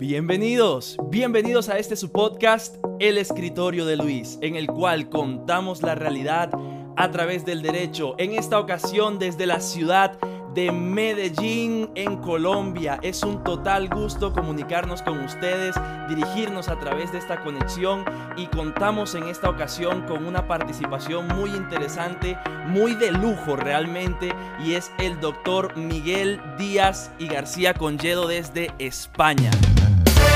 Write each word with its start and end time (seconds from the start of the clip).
Bienvenidos, 0.00 0.96
bienvenidos 1.10 1.68
a 1.68 1.76
este 1.76 1.94
su 1.94 2.10
podcast, 2.10 2.76
El 3.00 3.18
Escritorio 3.18 3.84
de 3.84 3.98
Luis, 3.98 4.38
en 4.40 4.56
el 4.56 4.66
cual 4.66 5.10
contamos 5.10 5.82
la 5.82 5.94
realidad 5.94 6.50
a 6.96 7.10
través 7.10 7.44
del 7.44 7.60
derecho, 7.60 8.14
en 8.16 8.32
esta 8.32 8.58
ocasión 8.58 9.18
desde 9.18 9.44
la 9.44 9.60
ciudad 9.60 10.18
de 10.54 10.72
Medellín 10.72 11.90
en 11.96 12.16
Colombia. 12.16 12.98
Es 13.02 13.22
un 13.22 13.44
total 13.44 13.90
gusto 13.90 14.32
comunicarnos 14.32 15.02
con 15.02 15.20
ustedes, 15.20 15.76
dirigirnos 16.08 16.70
a 16.70 16.78
través 16.78 17.12
de 17.12 17.18
esta 17.18 17.42
conexión 17.42 18.06
y 18.38 18.46
contamos 18.46 19.14
en 19.14 19.24
esta 19.24 19.50
ocasión 19.50 20.06
con 20.06 20.24
una 20.24 20.48
participación 20.48 21.28
muy 21.28 21.50
interesante, 21.50 22.38
muy 22.68 22.94
de 22.94 23.12
lujo 23.12 23.54
realmente, 23.54 24.32
y 24.64 24.72
es 24.72 24.90
el 24.98 25.20
doctor 25.20 25.76
Miguel 25.76 26.40
Díaz 26.56 27.10
y 27.18 27.28
García 27.28 27.74
Conyedo 27.74 28.26
desde 28.26 28.70
España. 28.78 29.50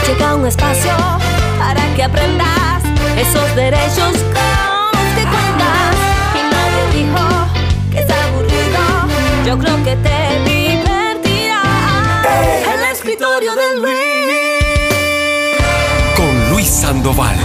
Llega 0.06 0.34
un 0.34 0.46
espacio 0.46 0.92
para 1.58 1.94
que 1.94 2.02
aprendas 2.02 2.82
esos 3.16 3.54
derechos 3.56 4.12
con 4.34 4.92
los 4.92 5.14
que 5.14 5.22
cuentas. 5.22 5.96
Y 6.34 6.40
nadie 6.54 6.82
dijo 6.92 7.24
que 7.90 8.00
es 8.00 8.10
aburrido. 8.10 8.82
Yo 9.46 9.58
creo 9.58 9.76
que 9.82 9.96
te 9.96 10.40
divertirá. 10.44 11.62
El 12.74 12.82
escritorio 12.92 13.54
de 13.54 13.76
Luis. 13.78 14.04
con 16.16 16.50
Luis 16.50 16.68
Sandoval. 16.68 17.36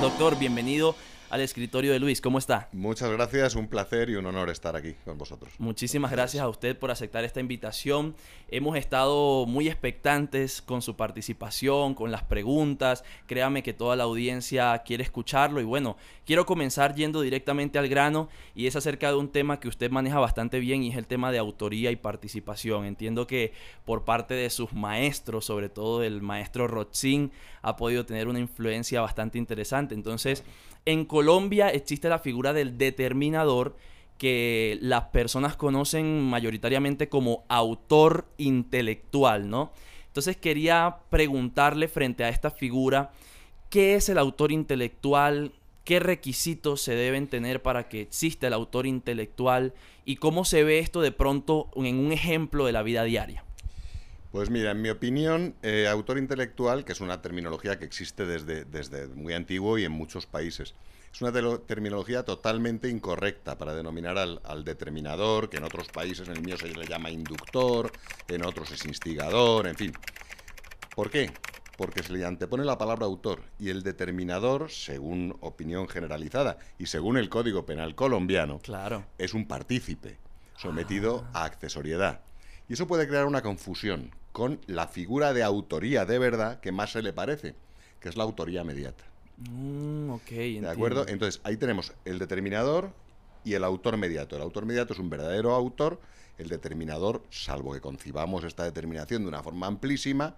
Doctor, 0.00 0.36
bienvenido 0.38 0.94
al 1.30 1.40
escritorio 1.40 1.92
de 1.92 2.00
Luis. 2.00 2.20
¿Cómo 2.20 2.38
está? 2.38 2.68
Muchas 2.72 3.10
gracias, 3.10 3.54
un 3.54 3.68
placer 3.68 4.10
y 4.10 4.16
un 4.16 4.26
honor 4.26 4.50
estar 4.50 4.76
aquí 4.76 4.94
con 5.04 5.16
vosotros. 5.16 5.52
Muchísimas 5.58 6.10
gracias 6.10 6.42
a 6.42 6.48
usted 6.48 6.76
por 6.76 6.90
aceptar 6.90 7.24
esta 7.24 7.40
invitación. 7.40 8.16
Hemos 8.48 8.76
estado 8.76 9.46
muy 9.46 9.68
expectantes 9.68 10.60
con 10.60 10.82
su 10.82 10.96
participación, 10.96 11.94
con 11.94 12.10
las 12.10 12.24
preguntas. 12.24 13.04
Créame 13.26 13.62
que 13.62 13.72
toda 13.72 13.94
la 13.96 14.04
audiencia 14.04 14.76
quiere 14.84 15.04
escucharlo 15.04 15.60
y 15.60 15.64
bueno, 15.64 15.96
quiero 16.26 16.44
comenzar 16.46 16.94
yendo 16.94 17.20
directamente 17.20 17.78
al 17.78 17.88
grano 17.88 18.28
y 18.54 18.66
es 18.66 18.74
acerca 18.74 19.08
de 19.08 19.16
un 19.16 19.30
tema 19.30 19.60
que 19.60 19.68
usted 19.68 19.90
maneja 19.90 20.18
bastante 20.18 20.58
bien 20.58 20.82
y 20.82 20.90
es 20.90 20.96
el 20.96 21.06
tema 21.06 21.30
de 21.30 21.38
autoría 21.38 21.92
y 21.92 21.96
participación. 21.96 22.84
Entiendo 22.84 23.28
que 23.28 23.52
por 23.84 24.04
parte 24.04 24.34
de 24.34 24.50
sus 24.50 24.72
maestros, 24.72 25.44
sobre 25.44 25.68
todo 25.68 26.02
el 26.02 26.22
maestro 26.22 26.66
Rotzin, 26.66 27.30
ha 27.62 27.76
podido 27.76 28.04
tener 28.04 28.26
una 28.26 28.40
influencia 28.40 29.00
bastante 29.00 29.38
interesante. 29.38 29.94
Entonces, 29.94 30.42
en 30.86 31.04
Colombia 31.04 31.68
existe 31.68 32.08
la 32.08 32.18
figura 32.18 32.52
del 32.52 32.78
determinador 32.78 33.76
que 34.18 34.78
las 34.82 35.04
personas 35.04 35.56
conocen 35.56 36.22
mayoritariamente 36.22 37.08
como 37.08 37.44
autor 37.48 38.26
intelectual, 38.36 39.48
¿no? 39.48 39.72
Entonces 40.08 40.36
quería 40.36 40.98
preguntarle 41.08 41.88
frente 41.88 42.24
a 42.24 42.28
esta 42.28 42.50
figura, 42.50 43.12
¿qué 43.70 43.94
es 43.94 44.08
el 44.08 44.18
autor 44.18 44.52
intelectual? 44.52 45.52
¿Qué 45.84 46.00
requisitos 46.00 46.82
se 46.82 46.94
deben 46.94 47.28
tener 47.28 47.62
para 47.62 47.88
que 47.88 48.02
exista 48.02 48.46
el 48.46 48.52
autor 48.52 48.86
intelectual? 48.86 49.72
¿Y 50.04 50.16
cómo 50.16 50.44
se 50.44 50.64
ve 50.64 50.80
esto 50.80 51.00
de 51.00 51.12
pronto 51.12 51.70
en 51.76 51.96
un 51.96 52.12
ejemplo 52.12 52.66
de 52.66 52.72
la 52.72 52.82
vida 52.82 53.04
diaria? 53.04 53.44
Pues 54.32 54.48
mira, 54.48 54.70
en 54.70 54.80
mi 54.80 54.90
opinión, 54.90 55.56
eh, 55.62 55.88
autor 55.88 56.16
intelectual, 56.18 56.84
que 56.84 56.92
es 56.92 57.00
una 57.00 57.20
terminología 57.20 57.78
que 57.80 57.84
existe 57.84 58.26
desde, 58.26 58.64
desde 58.64 59.08
muy 59.08 59.34
antiguo 59.34 59.76
y 59.76 59.84
en 59.84 59.90
muchos 59.90 60.26
países, 60.26 60.74
es 61.12 61.20
una 61.20 61.32
terminología 61.66 62.24
totalmente 62.24 62.88
incorrecta 62.88 63.58
para 63.58 63.74
denominar 63.74 64.16
al, 64.18 64.40
al 64.44 64.64
determinador, 64.64 65.50
que 65.50 65.56
en 65.56 65.64
otros 65.64 65.88
países, 65.88 66.28
en 66.28 66.36
el 66.36 66.42
mío 66.42 66.56
se 66.56 66.68
le 66.68 66.86
llama 66.86 67.10
inductor, 67.10 67.90
en 68.28 68.44
otros 68.44 68.70
es 68.70 68.84
instigador, 68.84 69.66
en 69.66 69.74
fin. 69.74 69.92
¿Por 70.94 71.10
qué? 71.10 71.32
Porque 71.76 72.04
se 72.04 72.12
le 72.12 72.24
antepone 72.24 72.64
la 72.64 72.78
palabra 72.78 73.06
autor 73.06 73.42
y 73.58 73.70
el 73.70 73.82
determinador, 73.82 74.70
según 74.70 75.36
opinión 75.40 75.88
generalizada 75.88 76.58
y 76.78 76.86
según 76.86 77.16
el 77.16 77.28
Código 77.28 77.66
Penal 77.66 77.96
colombiano, 77.96 78.60
Claro. 78.60 79.04
es 79.18 79.34
un 79.34 79.48
partícipe 79.48 80.18
sometido 80.56 81.26
a 81.32 81.44
accesoriedad. 81.44 82.20
Y 82.68 82.74
eso 82.74 82.86
puede 82.86 83.08
crear 83.08 83.26
una 83.26 83.42
confusión 83.42 84.12
con 84.32 84.60
la 84.66 84.88
figura 84.88 85.32
de 85.32 85.42
autoría 85.42 86.04
de 86.04 86.18
verdad 86.18 86.60
que 86.60 86.72
más 86.72 86.92
se 86.92 87.02
le 87.02 87.12
parece, 87.12 87.54
que 88.00 88.08
es 88.08 88.16
la 88.16 88.24
autoría 88.24 88.64
mediata. 88.64 89.04
Mm, 89.38 90.10
ok, 90.10 90.28
¿De 90.28 90.46
entiendo. 90.46 90.70
acuerdo? 90.70 91.08
Entonces, 91.08 91.40
ahí 91.44 91.56
tenemos 91.56 91.92
el 92.04 92.18
determinador 92.18 92.92
y 93.44 93.54
el 93.54 93.64
autor 93.64 93.96
mediato. 93.96 94.36
El 94.36 94.42
autor 94.42 94.66
mediato 94.66 94.92
es 94.92 94.98
un 94.98 95.10
verdadero 95.10 95.52
autor, 95.54 96.00
el 96.38 96.48
determinador, 96.48 97.22
salvo 97.30 97.72
que 97.72 97.80
concibamos 97.80 98.44
esta 98.44 98.64
determinación 98.64 99.22
de 99.22 99.28
una 99.28 99.42
forma 99.42 99.66
amplísima, 99.66 100.36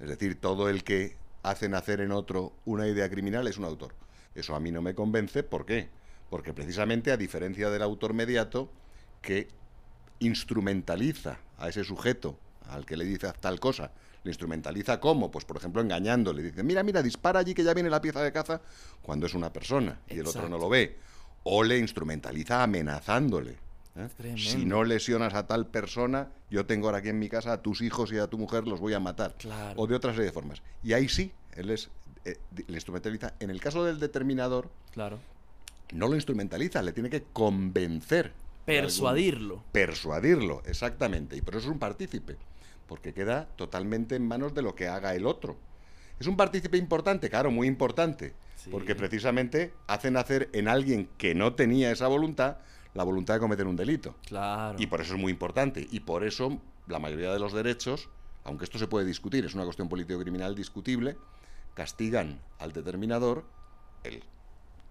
es 0.00 0.08
decir, 0.08 0.40
todo 0.40 0.68
el 0.68 0.84
que 0.84 1.16
hace 1.42 1.68
nacer 1.68 2.00
en 2.00 2.12
otro 2.12 2.52
una 2.64 2.86
idea 2.88 3.08
criminal 3.10 3.46
es 3.46 3.58
un 3.58 3.64
autor. 3.64 3.94
Eso 4.34 4.54
a 4.54 4.60
mí 4.60 4.70
no 4.72 4.82
me 4.82 4.94
convence, 4.94 5.42
¿por 5.42 5.66
qué? 5.66 5.88
Porque 6.30 6.52
precisamente 6.52 7.12
a 7.12 7.16
diferencia 7.16 7.70
del 7.70 7.82
autor 7.82 8.14
mediato, 8.14 8.70
que 9.22 9.48
instrumentaliza 10.18 11.38
a 11.58 11.68
ese 11.68 11.84
sujeto 11.84 12.38
al 12.68 12.84
que 12.86 12.96
le 12.96 13.04
dice 13.04 13.26
haz 13.26 13.38
tal 13.40 13.60
cosa, 13.60 13.90
le 14.22 14.30
instrumentaliza 14.30 15.00
cómo, 15.00 15.30
pues 15.30 15.44
por 15.44 15.56
ejemplo 15.56 15.82
engañándole, 15.82 16.42
dice, 16.42 16.62
mira, 16.62 16.82
mira, 16.82 17.02
dispara 17.02 17.40
allí 17.40 17.54
que 17.54 17.62
ya 17.64 17.74
viene 17.74 17.90
la 17.90 18.00
pieza 18.00 18.22
de 18.22 18.32
caza, 18.32 18.60
cuando 19.02 19.26
es 19.26 19.34
una 19.34 19.52
persona 19.52 20.00
y 20.08 20.18
el 20.18 20.26
otro 20.26 20.48
no 20.48 20.58
lo 20.58 20.68
ve, 20.68 20.96
o 21.42 21.62
le 21.62 21.78
instrumentaliza 21.78 22.62
amenazándole. 22.62 23.56
¿eh? 23.96 24.34
Si 24.38 24.64
no 24.64 24.82
lesionas 24.82 25.34
a 25.34 25.46
tal 25.46 25.66
persona, 25.66 26.28
yo 26.50 26.64
tengo 26.66 26.86
ahora 26.86 26.98
aquí 26.98 27.10
en 27.10 27.18
mi 27.18 27.28
casa 27.28 27.52
a 27.52 27.62
tus 27.62 27.82
hijos 27.82 28.10
y 28.12 28.18
a 28.18 28.26
tu 28.28 28.38
mujer, 28.38 28.66
los 28.66 28.80
voy 28.80 28.94
a 28.94 29.00
matar. 29.00 29.34
Claro. 29.38 29.80
O 29.80 29.86
de 29.86 29.94
otra 29.94 30.12
serie 30.12 30.26
de 30.26 30.32
formas. 30.32 30.62
Y 30.82 30.94
ahí 30.94 31.08
sí, 31.08 31.30
él 31.52 31.70
es, 31.70 31.90
eh, 32.24 32.38
le 32.66 32.74
instrumentaliza. 32.74 33.34
En 33.40 33.50
el 33.50 33.60
caso 33.60 33.84
del 33.84 34.00
determinador, 34.00 34.70
Claro. 34.92 35.18
no 35.92 36.08
lo 36.08 36.14
instrumentaliza, 36.14 36.80
le 36.82 36.92
tiene 36.92 37.10
que 37.10 37.24
convencer. 37.32 38.32
algún- 38.66 38.82
Persuadirlo. 38.82 39.62
Persuadirlo, 39.72 40.62
exactamente. 40.64 41.36
Y 41.36 41.42
por 41.42 41.54
eso 41.56 41.66
es 41.66 41.70
un 41.72 41.78
partícipe, 41.78 42.38
porque 42.86 43.12
queda 43.14 43.46
totalmente 43.56 44.16
en 44.16 44.26
manos 44.26 44.54
de 44.54 44.62
lo 44.62 44.74
que 44.74 44.88
haga 44.88 45.14
el 45.14 45.26
otro. 45.26 45.56
Es 46.20 46.26
un 46.26 46.36
partícipe 46.36 46.76
importante, 46.76 47.28
claro, 47.30 47.50
muy 47.50 47.66
importante, 47.66 48.34
Sí. 48.56 48.70
porque 48.70 48.94
precisamente 48.94 49.74
hace 49.88 50.10
nacer 50.10 50.48
en 50.52 50.68
alguien 50.68 51.08
que 51.18 51.34
no 51.34 51.54
tenía 51.54 51.90
esa 51.90 52.06
voluntad 52.08 52.58
la 52.94 53.02
voluntad 53.02 53.34
de 53.34 53.40
cometer 53.40 53.66
un 53.66 53.74
delito. 53.76 54.14
Claro. 54.26 54.76
Y 54.78 54.86
por 54.86 55.00
eso 55.00 55.14
es 55.14 55.20
muy 55.20 55.32
importante. 55.32 55.86
Y 55.90 56.00
por 56.00 56.22
eso 56.24 56.60
la 56.86 57.00
mayoría 57.00 57.32
de 57.32 57.40
los 57.40 57.52
derechos, 57.52 58.08
aunque 58.44 58.64
esto 58.64 58.78
se 58.78 58.86
puede 58.86 59.04
discutir, 59.04 59.44
es 59.44 59.54
una 59.54 59.64
cuestión 59.64 59.88
político-criminal 59.88 60.54
discutible, 60.54 61.16
castigan 61.74 62.38
al 62.60 62.72
determinador 62.72 63.44
el 64.04 64.22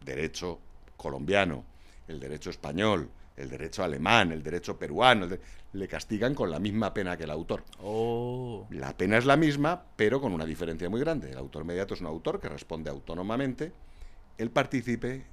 derecho 0.04 0.60
colombiano, 0.98 1.64
el 2.10 2.20
derecho 2.20 2.50
español, 2.50 3.10
el 3.36 3.50
derecho 3.50 3.84
alemán, 3.84 4.32
el 4.32 4.44
derecho 4.44 4.78
peruano, 4.78 5.24
el 5.26 5.30
de- 5.32 5.42
le 5.74 5.88
castigan 5.88 6.36
con 6.36 6.52
la 6.52 6.60
misma 6.60 6.94
pena 6.94 7.18
que 7.18 7.24
el 7.24 7.32
autor. 7.32 7.64
Oh. 7.82 8.68
La 8.70 8.96
pena 8.96 9.18
es 9.18 9.26
la 9.26 9.36
misma, 9.38 9.84
pero 9.96 10.22
con 10.22 10.34
una 10.34 10.46
diferencia 10.46 10.90
muy 10.90 11.00
grande. 11.00 11.32
El 11.32 11.38
autor 11.38 11.66
mediato 11.66 11.94
es 11.96 12.02
un 12.02 12.08
autor 12.08 12.40
que 12.40 12.48
responde 12.50 12.90
autónomamente. 12.92 13.72
El 14.38 14.52
partícipe, 14.52 15.26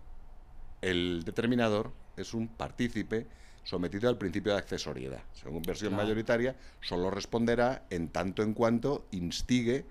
el 0.80 1.22
determinador, 1.24 1.92
es 2.16 2.32
un 2.34 2.48
partícipe 2.48 3.26
sometido 3.64 4.08
al 4.08 4.16
principio 4.16 4.52
de 4.52 4.58
accesoriedad. 4.58 5.22
Según 5.32 5.62
versión 5.62 5.90
Claro. 5.90 6.04
mayoritaria, 6.04 6.56
solo 6.80 7.10
responderá 7.10 7.84
en 7.90 8.08
tanto 8.08 8.42
en 8.42 8.54
cuanto 8.54 9.06
instigue, 9.10 9.84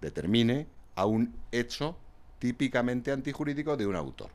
determine 0.00 0.66
a 0.96 1.06
un 1.06 1.32
hecho 1.52 1.96
típicamente 2.40 3.12
antijurídico 3.12 3.76
de 3.76 3.86
un 3.86 3.94
autor. 3.94 4.30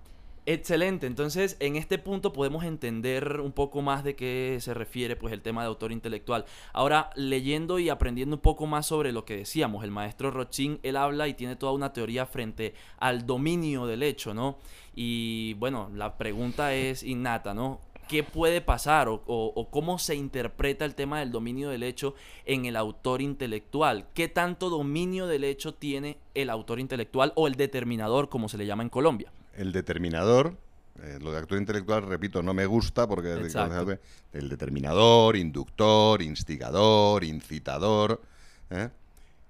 Excelente, 0.50 1.08
entonces 1.08 1.58
en 1.59 1.75
este 1.75 1.97
punto 1.97 2.31
podemos 2.31 2.63
entender 2.63 3.41
un 3.41 3.52
poco 3.52 3.81
más 3.81 4.06
de 4.06 4.16
qué 4.16 4.58
se 4.62 4.74
refiere 4.74 5.18
pues 5.18 5.34
el 5.34 5.41
tema 5.41 5.62
de 5.62 5.68
autor 5.68 5.91
intelectual. 5.91 6.46
Ahora, 6.72 7.09
leyendo 7.16 7.80
y 7.80 7.90
aprendiendo 7.90 8.38
un 8.38 8.41
poco 8.41 8.66
más 8.66 8.86
sobre 8.86 9.12
lo 9.12 9.25
que 9.25 9.36
decíamos, 9.36 9.83
el 9.83 9.92
maestro 9.92 10.31
Rochin, 10.31 10.80
él 10.83 10.95
habla 10.95 11.27
y 11.27 11.33
tiene 11.33 11.57
toda 11.57 11.74
una 11.74 11.92
teoría 11.92 12.25
frente 12.25 12.74
al 12.98 13.25
dominio 13.25 13.88
del 13.88 14.04
hecho, 14.04 14.33
¿no? 14.33 14.57
Y 14.95 15.56
bueno, 15.56 15.92
la 15.94 16.18
pregunta 16.18 16.74
es 16.74 17.04
innata, 17.04 17.54
¿no? 17.54 17.81
¿Qué 18.07 18.24
puede 18.24 18.62
pasar 18.62 19.10
o, 19.10 19.16
o- 19.27 19.51
o 19.54 19.69
cómo 19.69 20.00
se 20.00 20.16
interpreta 20.16 20.86
el 20.86 20.95
tema 20.95 21.19
del 21.19 21.33
dominio 21.33 21.68
del 21.68 21.83
hecho 21.83 22.16
en 22.45 22.66
el 22.66 22.77
autor 22.77 23.21
intelectual? 23.21 24.06
¿Qué 24.13 24.30
tanto 24.30 24.69
dominio 24.69 25.27
del 25.27 25.44
hecho 25.44 25.74
tiene 25.74 26.19
el 26.36 26.50
autor 26.50 26.80
intelectual 26.80 27.33
o 27.36 27.48
el 27.48 27.56
determinador, 27.56 28.30
como 28.30 28.48
se 28.48 28.57
le 28.57 28.66
llama 28.66 28.83
en 28.83 28.89
Colombia? 28.89 29.30
El 29.57 29.71
determinador, 29.74 30.56
eh, 31.01 31.19
lo 31.21 31.31
de 31.31 31.39
actor 31.39 31.57
intelectual, 31.57 32.04
repito, 32.04 32.42
no 32.42 32.54
me 32.54 32.65
gusta 32.65 33.07
porque 33.07 33.33
Exacto. 33.33 33.98
el 34.33 34.50
determinador, 34.50 35.36
inductor, 35.36 36.21
instigador, 36.21 37.24
incitador, 37.24 38.21
¿eh? 38.69 38.89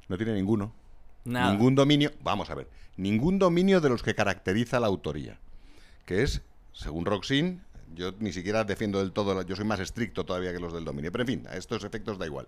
no 0.07 0.18
tiene 0.18 0.33
ninguno. 0.33 0.74
Nada. 1.25 1.51
Ningún 1.51 1.75
dominio, 1.75 2.12
vamos 2.24 2.50
a 2.50 2.56
ver, 2.56 2.68
ningún 2.95 3.38
dominio 3.38 3.81
de 3.81 3.89
los 3.89 4.01
que 4.01 4.15
caracteriza 4.15 4.80
la 4.80 4.88
autoría, 4.88 5.38
que 6.06 6.24
es, 6.24 6.42
según 6.74 7.06
Roxin, 7.06 7.62
yo 7.95 8.13
ni 8.19 8.31
siquiera 8.31 8.63
defiendo 8.63 9.00
del 9.00 9.12
todo, 9.12 9.42
yo 9.42 9.56
soy 9.56 9.65
más 9.65 9.80
estricto 9.81 10.25
todavía 10.25 10.54
que 10.54 10.59
los 10.59 10.71
del 10.74 10.86
dominio, 10.86 11.12
pero 11.12 11.24
en 11.24 11.27
fin, 11.27 11.48
a 11.50 11.57
estos 11.57 11.83
efectos 11.83 12.18
da 12.18 12.25
igual. 12.25 12.48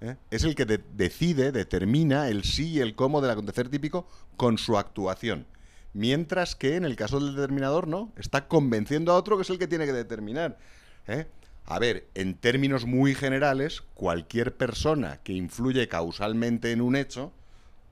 ¿eh? 0.00 0.16
es 0.30 0.42
el 0.44 0.54
que 0.54 0.64
de- 0.64 0.80
decide, 0.96 1.52
determina 1.52 2.28
el 2.28 2.44
sí 2.44 2.70
y 2.72 2.80
el 2.80 2.94
cómo 2.94 3.20
del 3.20 3.30
acontecer 3.30 3.68
típico 3.68 4.06
con 4.36 4.58
su 4.58 4.76
actuación. 4.78 5.46
Mientras 5.94 6.56
que 6.56 6.74
en 6.76 6.84
el 6.84 6.96
caso 6.96 7.20
del 7.20 7.36
determinador 7.36 7.86
no, 7.86 8.12
está 8.16 8.48
convenciendo 8.48 9.12
a 9.12 9.16
otro 9.16 9.36
que 9.36 9.42
es 9.42 9.50
el 9.50 9.58
que 9.58 9.68
tiene 9.68 9.86
que 9.86 9.92
determinar. 9.92 10.58
¿eh? 11.06 11.26
A 11.66 11.78
ver, 11.78 12.08
en 12.14 12.34
términos 12.34 12.84
muy 12.84 13.14
generales, 13.14 13.82
cualquier 13.94 14.56
persona 14.56 15.20
que 15.22 15.32
influye 15.32 15.88
causalmente 15.88 16.72
en 16.72 16.80
un 16.80 16.96
hecho, 16.96 17.32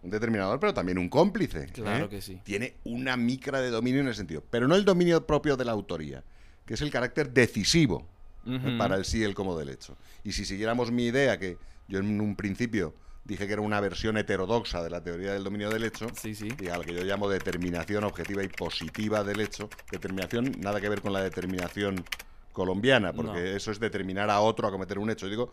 un 0.03 0.11
determinador, 0.11 0.59
pero 0.59 0.75
también 0.75 0.99
un 0.99 1.09
cómplice. 1.09 1.67
Claro 1.67 2.07
¿eh? 2.07 2.09
que 2.09 2.21
sí. 2.21 2.41
Tiene 2.45 2.75
una 2.85 3.17
micra 3.17 3.61
de 3.61 3.71
dominio 3.71 4.01
en 4.01 4.09
ese 4.09 4.19
sentido, 4.19 4.43
pero 4.51 4.67
no 4.67 4.75
el 4.75 4.85
dominio 4.85 5.25
propio 5.25 5.57
de 5.57 5.65
la 5.65 5.73
autoría, 5.73 6.25
que 6.67 6.75
es 6.75 6.83
el 6.83 6.91
carácter 6.91 7.33
decisivo 7.33 8.09
¿eh? 8.47 8.77
Para 8.79 8.97
el 8.97 9.05
sí 9.05 9.19
y 9.21 9.23
el 9.23 9.35
cómo 9.35 9.57
del 9.57 9.69
hecho. 9.69 9.97
Y 10.25 10.33
si 10.33 10.45
siguiéramos 10.45 10.91
mi 10.91 11.07
idea, 11.07 11.39
que 11.39 11.57
yo 11.89 12.01
en 12.01 12.21
un 12.21 12.35
principio 12.35 12.95
dije 13.25 13.47
que 13.47 13.53
era 13.53 13.63
una 13.63 13.81
versión 13.81 14.17
heterodoxa 14.17 14.83
de 14.83 14.91
la 14.91 15.03
teoría 15.03 15.33
del 15.33 15.45
dominio 15.45 15.71
del 15.71 15.85
hecho, 15.85 16.07
Sí, 16.21 16.35
sí. 16.35 16.49
y 16.61 16.69
a 16.69 16.79
la 16.79 16.85
que 16.85 16.95
yo 16.95 17.05
llamo 17.05 17.29
determinación 17.29 18.05
objetiva 18.05 18.43
y 18.43 18.49
positiva 18.49 19.23
del 19.25 19.41
hecho, 19.41 19.69
determinación 19.91 20.53
nada 20.59 20.81
que 20.81 20.89
ver 20.89 21.01
con 21.01 21.13
la 21.13 21.23
determinación 21.23 22.05
colombiana, 22.53 23.13
porque 23.13 23.31
No. 23.33 23.39
eso 23.57 23.71
es 23.71 23.79
determinar 23.81 24.29
a 24.31 24.41
otro 24.41 24.67
a 24.69 24.71
cometer 24.71 24.99
un 24.99 25.11
hecho. 25.11 25.27
Yo 25.27 25.31
digo, 25.31 25.53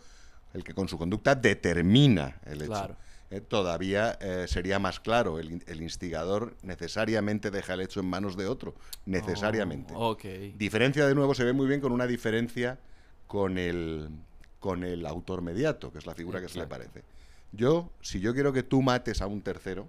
el 0.54 0.64
que 0.64 0.74
con 0.74 0.88
su 0.88 0.98
conducta 0.98 1.36
determina 1.36 2.38
el 2.46 2.62
hecho. 2.62 2.72
Claro. 2.72 2.96
Eh, 3.32 3.42
todavía 3.42 4.18
eh, 4.20 4.46
sería 4.48 4.80
más 4.80 5.00
claro, 5.00 5.38
el, 5.38 5.64
el 5.68 5.82
instigador 5.84 6.56
necesariamente 6.64 7.52
deja 7.52 7.76
el 7.76 7.82
hecho 7.82 8.00
en 8.00 8.08
manos 8.08 8.36
de 8.36 8.48
otro, 8.48 8.74
necesariamente. 9.06 9.94
Oh. 9.96 10.18
Diferencia 10.56 11.06
de 11.08 11.14
nuevo 11.14 11.36
se 11.36 11.44
ve 11.44 11.54
muy 11.54 11.68
bien 11.68 11.80
con 11.80 11.92
una 11.92 12.08
diferencia 12.08 12.80
con 13.28 13.60
el, 13.60 14.10
con 14.60 14.84
el 14.84 15.06
autor 15.06 15.44
mediato, 15.44 15.92
que 15.92 16.00
es 16.00 16.08
la 16.08 16.16
figura 16.16 16.42
que 16.42 16.50
se 16.50 16.58
le 16.58 16.66
parece. 16.66 17.04
Yo, 17.52 17.90
si 18.02 18.20
yo 18.20 18.34
quiero 18.34 18.54
que 18.54 18.64
tú 18.64 18.82
mates 18.82 19.22
a 19.22 19.28
un 19.28 19.42
tercero, 19.42 19.88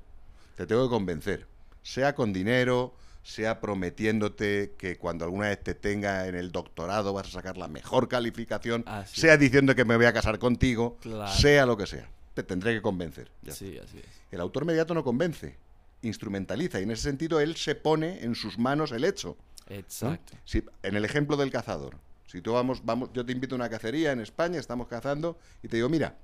te 0.57 0.67
tengo 0.67 0.85
que 0.85 0.91
convencer, 0.91 1.47
sea 1.83 2.15
con 2.15 2.33
dinero, 2.33 2.95
sea 3.23 3.61
prometiéndote 3.61 4.75
que 4.79 4.97
cuando 4.97 5.25
alguna 5.27 5.49
vez 5.49 5.63
te 5.63 5.75
tenga 5.75 6.27
en 6.27 6.35
el 6.35 6.53
doctorado 6.53 7.13
vas 7.13 7.29
a 7.29 7.31
sacar 7.31 7.59
la 7.59 7.69
mejor 7.69 8.09
calificación, 8.09 8.83
Así 8.87 9.21
sea 9.21 9.37
diciendo 9.37 9.75
que 9.75 9.85
me 9.85 9.97
voy 9.97 10.07
a 10.07 10.13
casar 10.13 10.39
contigo, 10.39 10.97
Claro. 11.03 11.31
sea 11.33 11.67
lo 11.67 11.77
que 11.77 11.87
sea. 11.87 12.09
Te 12.35 12.43
tendré 12.43 12.73
que 12.75 12.81
convencer. 12.83 13.31
ya. 13.43 13.53
Sí, 13.53 13.77
así 13.79 13.99
es. 13.99 14.05
El 14.31 14.41
autor 14.41 14.65
mediato 14.65 14.95
no 14.95 15.05
convence, 15.05 15.57
instrumentaliza, 16.03 16.81
y 16.81 16.85
en 16.85 16.93
ese 16.93 17.03
sentido 17.03 17.41
él 17.41 17.57
se 17.57 17.75
pone 17.75 18.25
en 18.25 18.35
sus 18.35 18.59
manos 18.59 18.93
el 18.93 19.05
hecho. 19.05 19.37
¿no? 19.69 19.77
Exacto. 19.77 20.33
Si- 20.47 20.65
en 20.83 20.97
el 20.97 21.05
ejemplo 21.05 21.37
del 21.37 21.51
cazador, 21.51 21.97
si 22.27 22.41
tú 22.41 22.53
vamos, 22.53 22.85
vamos, 22.85 23.11
yo 23.13 23.27
te 23.27 23.33
invito 23.33 23.55
a 23.55 23.57
una 23.57 23.69
cacería 23.69 24.13
en 24.13 24.21
España, 24.21 24.59
estamos 24.59 24.87
cazando, 24.89 25.39
y 25.63 25.69
te 25.69 25.77
digo, 25.77 25.89
mira, 25.89 26.17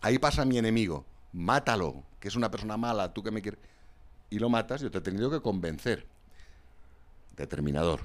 ahí 0.00 0.18
pasa 0.18 0.44
mi 0.44 0.58
enemigo, 0.58 1.04
mátalo, 1.32 2.04
que 2.18 2.28
es 2.28 2.36
una 2.36 2.50
persona 2.50 2.76
mala, 2.76 3.12
tú 3.12 3.22
que 3.22 3.30
me 3.30 3.42
quieres. 3.42 3.60
Y 4.30 4.38
lo 4.38 4.48
matas, 4.48 4.80
yo 4.80 4.90
te 4.90 4.98
he 4.98 5.00
tenido 5.00 5.30
que 5.30 5.40
convencer. 5.40 6.06
Determinador. 7.36 8.00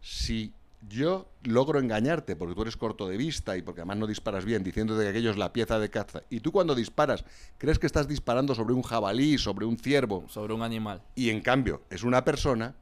Si 0.00 0.52
yo 0.86 1.28
logro 1.42 1.78
engañarte 1.78 2.36
porque 2.36 2.54
tú 2.54 2.62
eres 2.62 2.76
corto 2.76 3.08
de 3.08 3.16
vista 3.16 3.56
y 3.56 3.62
porque 3.62 3.80
además 3.80 3.96
no 3.98 4.06
disparas 4.06 4.44
bien, 4.44 4.62
diciéndote 4.62 5.02
que 5.02 5.08
aquello 5.08 5.30
es 5.30 5.36
la 5.36 5.52
pieza 5.52 5.78
de 5.78 5.90
caza, 5.90 6.22
y 6.30 6.40
tú 6.40 6.52
cuando 6.52 6.74
disparas 6.74 7.24
crees 7.58 7.78
que 7.78 7.86
estás 7.86 8.06
disparando 8.08 8.54
sobre 8.54 8.74
un 8.74 8.82
jabalí, 8.82 9.38
sobre 9.38 9.66
un 9.66 9.76
ciervo, 9.78 10.24
Sobre 10.28 10.54
un 10.54 10.62
animal. 10.62 11.02
y 11.14 11.30
en 11.30 11.40
cambio 11.40 11.82
es 11.90 12.02
una 12.04 12.24
persona. 12.24 12.74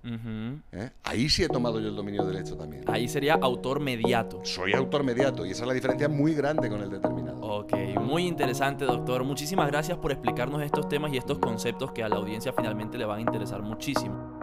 ¿eh? 0.72 0.90
ahí 1.04 1.28
sí 1.28 1.42
he 1.44 1.48
tomado 1.48 1.80
yo 1.80 1.88
el 1.88 1.96
dominio 1.96 2.24
del 2.24 2.36
hecho 2.36 2.56
también. 2.56 2.84
Ahí 2.86 3.08
sería 3.08 3.34
autor 3.34 3.80
mediato. 3.80 4.40
Soy 4.44 4.72
autor 4.74 5.02
mediato 5.04 5.44
y 5.46 5.50
esa 5.50 5.62
es 5.62 5.68
la 5.68 5.74
diferencia 5.74 6.08
muy 6.08 6.34
grande 6.34 6.68
con 6.68 6.80
el 6.82 6.90
determinado. 6.90 7.40
Ok, 7.40 7.72
muy 8.00 8.26
interesante, 8.26 8.84
doctor. 8.84 9.24
Muchísimas 9.24 9.68
gracias 9.68 9.98
por 9.98 10.12
explicarnos 10.12 10.62
estos 10.62 10.88
temas 10.88 11.12
y 11.12 11.16
estos 11.16 11.38
conceptos 11.38 11.92
que 11.92 12.02
a 12.02 12.08
la 12.08 12.16
audiencia 12.16 12.52
finalmente 12.52 12.98
le 12.98 13.04
van 13.04 13.18
a 13.18 13.22
interesar 13.22 13.62
muchísimo. 13.62 14.38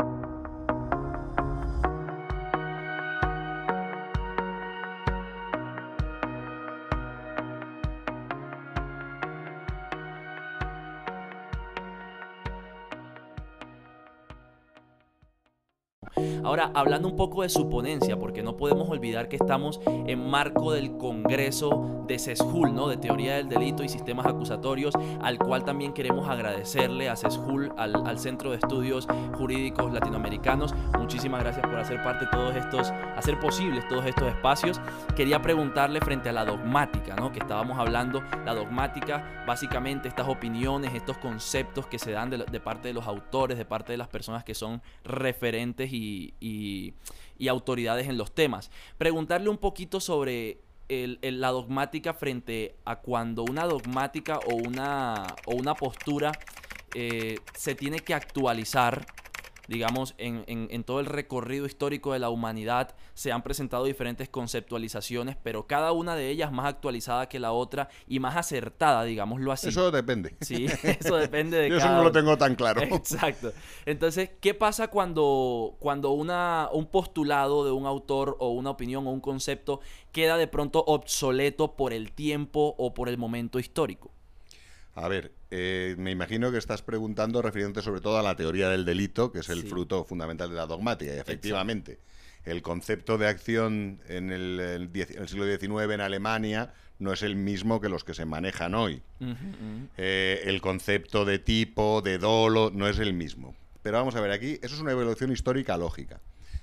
Ahora, 16.44 16.72
hablando 16.74 17.08
un 17.08 17.16
poco 17.16 17.44
de 17.44 17.50
su 17.50 17.70
ponencia, 17.70 18.18
porque 18.20 18.44
no 18.44 18.58
podemos 18.58 18.90
olvidar 18.90 19.28
que 19.28 19.36
estamos 19.36 19.80
en 19.86 20.30
marco 20.30 20.72
del 20.72 20.98
Congreso 20.98 22.04
de 22.08 22.20
CESJUL, 22.20 22.74
¿no? 22.74 22.88
De 22.88 22.98
Teoría 22.98 23.36
del 23.36 23.50
Delito 23.50 23.84
y 23.84 23.90
Sistemas 23.90 24.26
Acusatorios, 24.26 24.94
al 25.22 25.38
cual 25.38 25.64
también 25.64 25.94
queremos 25.94 26.28
agradecerle 26.30 27.10
a 27.10 27.16
CESJUL, 27.16 27.74
al, 27.78 28.20
Centro 28.20 28.52
de 28.52 28.58
Estudios 28.58 29.08
Jurídicos 29.34 29.92
Latinoamericanos. 29.92 30.74
Muchísimas 30.98 31.42
gracias 31.42 31.66
por 31.66 31.78
hacer 31.78 32.02
parte 32.04 32.26
de 32.26 32.32
todos 32.32 32.56
estos, 32.56 32.92
hacer 33.18 33.40
posibles 33.40 33.88
todos 33.88 34.06
estos 34.06 34.28
espacios. 34.30 34.80
Quería 35.16 35.42
preguntarle 35.42 36.00
frente 36.00 36.30
a 36.30 36.34
la 36.34 36.46
dogmática, 36.46 37.16
¿no? 37.16 37.32
Que 37.32 37.40
estábamos 37.40 37.80
hablando, 37.80 38.22
la 38.46 38.54
dogmática, 38.54 39.44
básicamente 39.46 40.08
estas 40.08 40.28
opiniones, 40.28 40.94
estos 40.94 41.18
conceptos 41.18 41.88
que 41.88 42.00
se 42.00 42.12
dan 42.12 42.30
de, 42.30 42.38
de 42.38 42.60
parte 42.60 42.88
de 42.88 42.94
los 42.94 43.08
autores, 43.08 43.58
de 43.58 43.66
parte 43.66 43.92
de 43.92 43.98
las 43.98 44.08
personas 44.08 44.44
que 44.44 44.54
son 44.54 44.82
referentes 45.04 45.92
y, 45.92 46.13
y- 46.40 46.94
autoridades 47.50 48.08
en 48.08 48.18
los 48.18 48.34
temas. 48.34 48.72
Preguntarle 48.98 49.50
un 49.50 49.58
poquito 49.58 50.00
sobre 50.00 50.60
la 50.88 51.50
dogmática 51.50 52.14
frente 52.14 52.78
a 52.86 52.98
cuando 52.98 53.44
una 53.44 53.66
dogmática 53.66 54.40
o 54.48 54.56
una, 54.56 55.26
o 55.46 55.56
una 55.56 55.74
postura 55.76 56.32
eh, 56.96 57.40
se 57.58 57.76
tiene 57.76 58.00
que 58.00 58.14
actualizar 58.14 59.06
digamos, 59.68 60.14
en, 60.18 60.44
en- 60.48 60.68
en 60.72 60.84
todo 60.84 61.00
el 61.00 61.06
recorrido 61.06 61.66
histórico 61.66 62.14
de 62.14 62.20
la 62.20 62.30
humanidad 62.30 62.96
se 63.14 63.32
han 63.32 63.44
presentado 63.44 63.86
diferentes 63.86 64.28
conceptualizaciones, 64.30 65.38
pero 65.42 65.68
cada 65.68 65.92
una 65.92 66.16
de 66.16 66.30
ellas 66.30 66.52
más 66.52 66.66
actualizada 66.66 67.30
que 67.30 67.40
la 67.40 67.52
otra 67.54 67.90
y 68.08 68.20
más 68.20 68.36
acertada, 68.36 69.04
digámoslo 69.04 69.52
así. 69.52 69.70
Eso 69.70 69.92
depende. 69.92 70.36
Sí, 70.42 70.66
eso 70.84 71.16
depende 71.16 71.58
de 71.58 71.70
Yo 71.70 71.78
eso 71.78 71.90
no 71.90 72.04
lo 72.04 72.12
tengo 72.12 72.38
tan 72.38 72.56
claro. 72.56 72.82
Exacto. 72.84 73.54
Entonces, 73.86 74.32
¿qué 74.42 74.54
pasa 74.54 74.88
cuando, 74.90 75.76
cuando 75.80 76.12
una, 76.12 76.70
un 76.72 76.86
postulado 76.88 77.66
de 77.66 77.72
un 77.72 77.86
autor 77.86 78.36
o 78.40 78.50
una 78.50 78.70
opinión 78.72 79.08
o 79.08 79.12
un 79.12 79.22
concepto 79.22 79.80
queda 80.12 80.38
de 80.38 80.48
pronto 80.48 80.84
obsoleto 80.86 81.76
por 81.76 81.94
el 81.94 82.12
tiempo 82.12 82.76
o 82.78 82.94
por 82.94 83.10
el 83.10 83.18
momento 83.18 83.60
histórico? 83.60 84.12
A 84.96 85.08
ver, 85.08 85.32
eh, 85.56 85.96
me 86.00 86.10
imagino 86.10 86.52
que 86.52 86.58
estás 86.58 86.82
preguntando 86.82 87.42
refiriéndote 87.44 87.84
sobre 87.86 88.02
todo 88.02 88.18
a 88.18 88.24
la 88.24 88.36
teoría 88.36 88.70
del 88.70 88.86
delito, 88.86 89.32
que 89.32 89.40
es 89.40 89.50
el 89.50 89.62
Sí. 89.62 89.68
fruto 89.68 90.04
fundamental 90.04 90.50
de 90.50 90.56
la 90.56 90.66
dogmática. 90.66 91.14
Y 91.14 91.20
efectivamente, 91.20 92.00
el 92.44 92.64
concepto 92.64 93.20
de 93.20 93.28
acción 93.28 94.00
en 94.08 94.32
el, 94.32 94.60
el 94.60 94.92
diez- 94.92 95.12
en 95.16 95.22
el 95.22 95.28
siglo 95.30 95.46
XIX 95.46 95.94
en 95.94 96.02
Alemania 96.02 96.74
no 96.98 97.14
es 97.14 97.22
el 97.22 97.36
mismo 97.36 97.80
que 97.82 97.90
los 97.90 98.04
que 98.04 98.14
se 98.16 98.26
manejan 98.26 98.74
hoy. 98.74 99.04
Eh, 99.98 100.42
el 100.46 100.60
concepto 100.62 101.24
de 101.26 101.38
tipo, 101.40 102.02
de 102.02 102.18
dolo, 102.18 102.72
no 102.74 102.88
es 102.88 102.98
el 103.00 103.14
mismo. 103.14 103.56
Pero 103.82 103.98
vamos 103.98 104.16
a 104.16 104.22
ver, 104.22 104.32
aquí, 104.32 104.60
eso 104.62 104.74
es 104.76 104.82
una 104.82 104.92
evolución 104.92 105.32
histórica 105.32 105.78
lógica. 105.78 106.20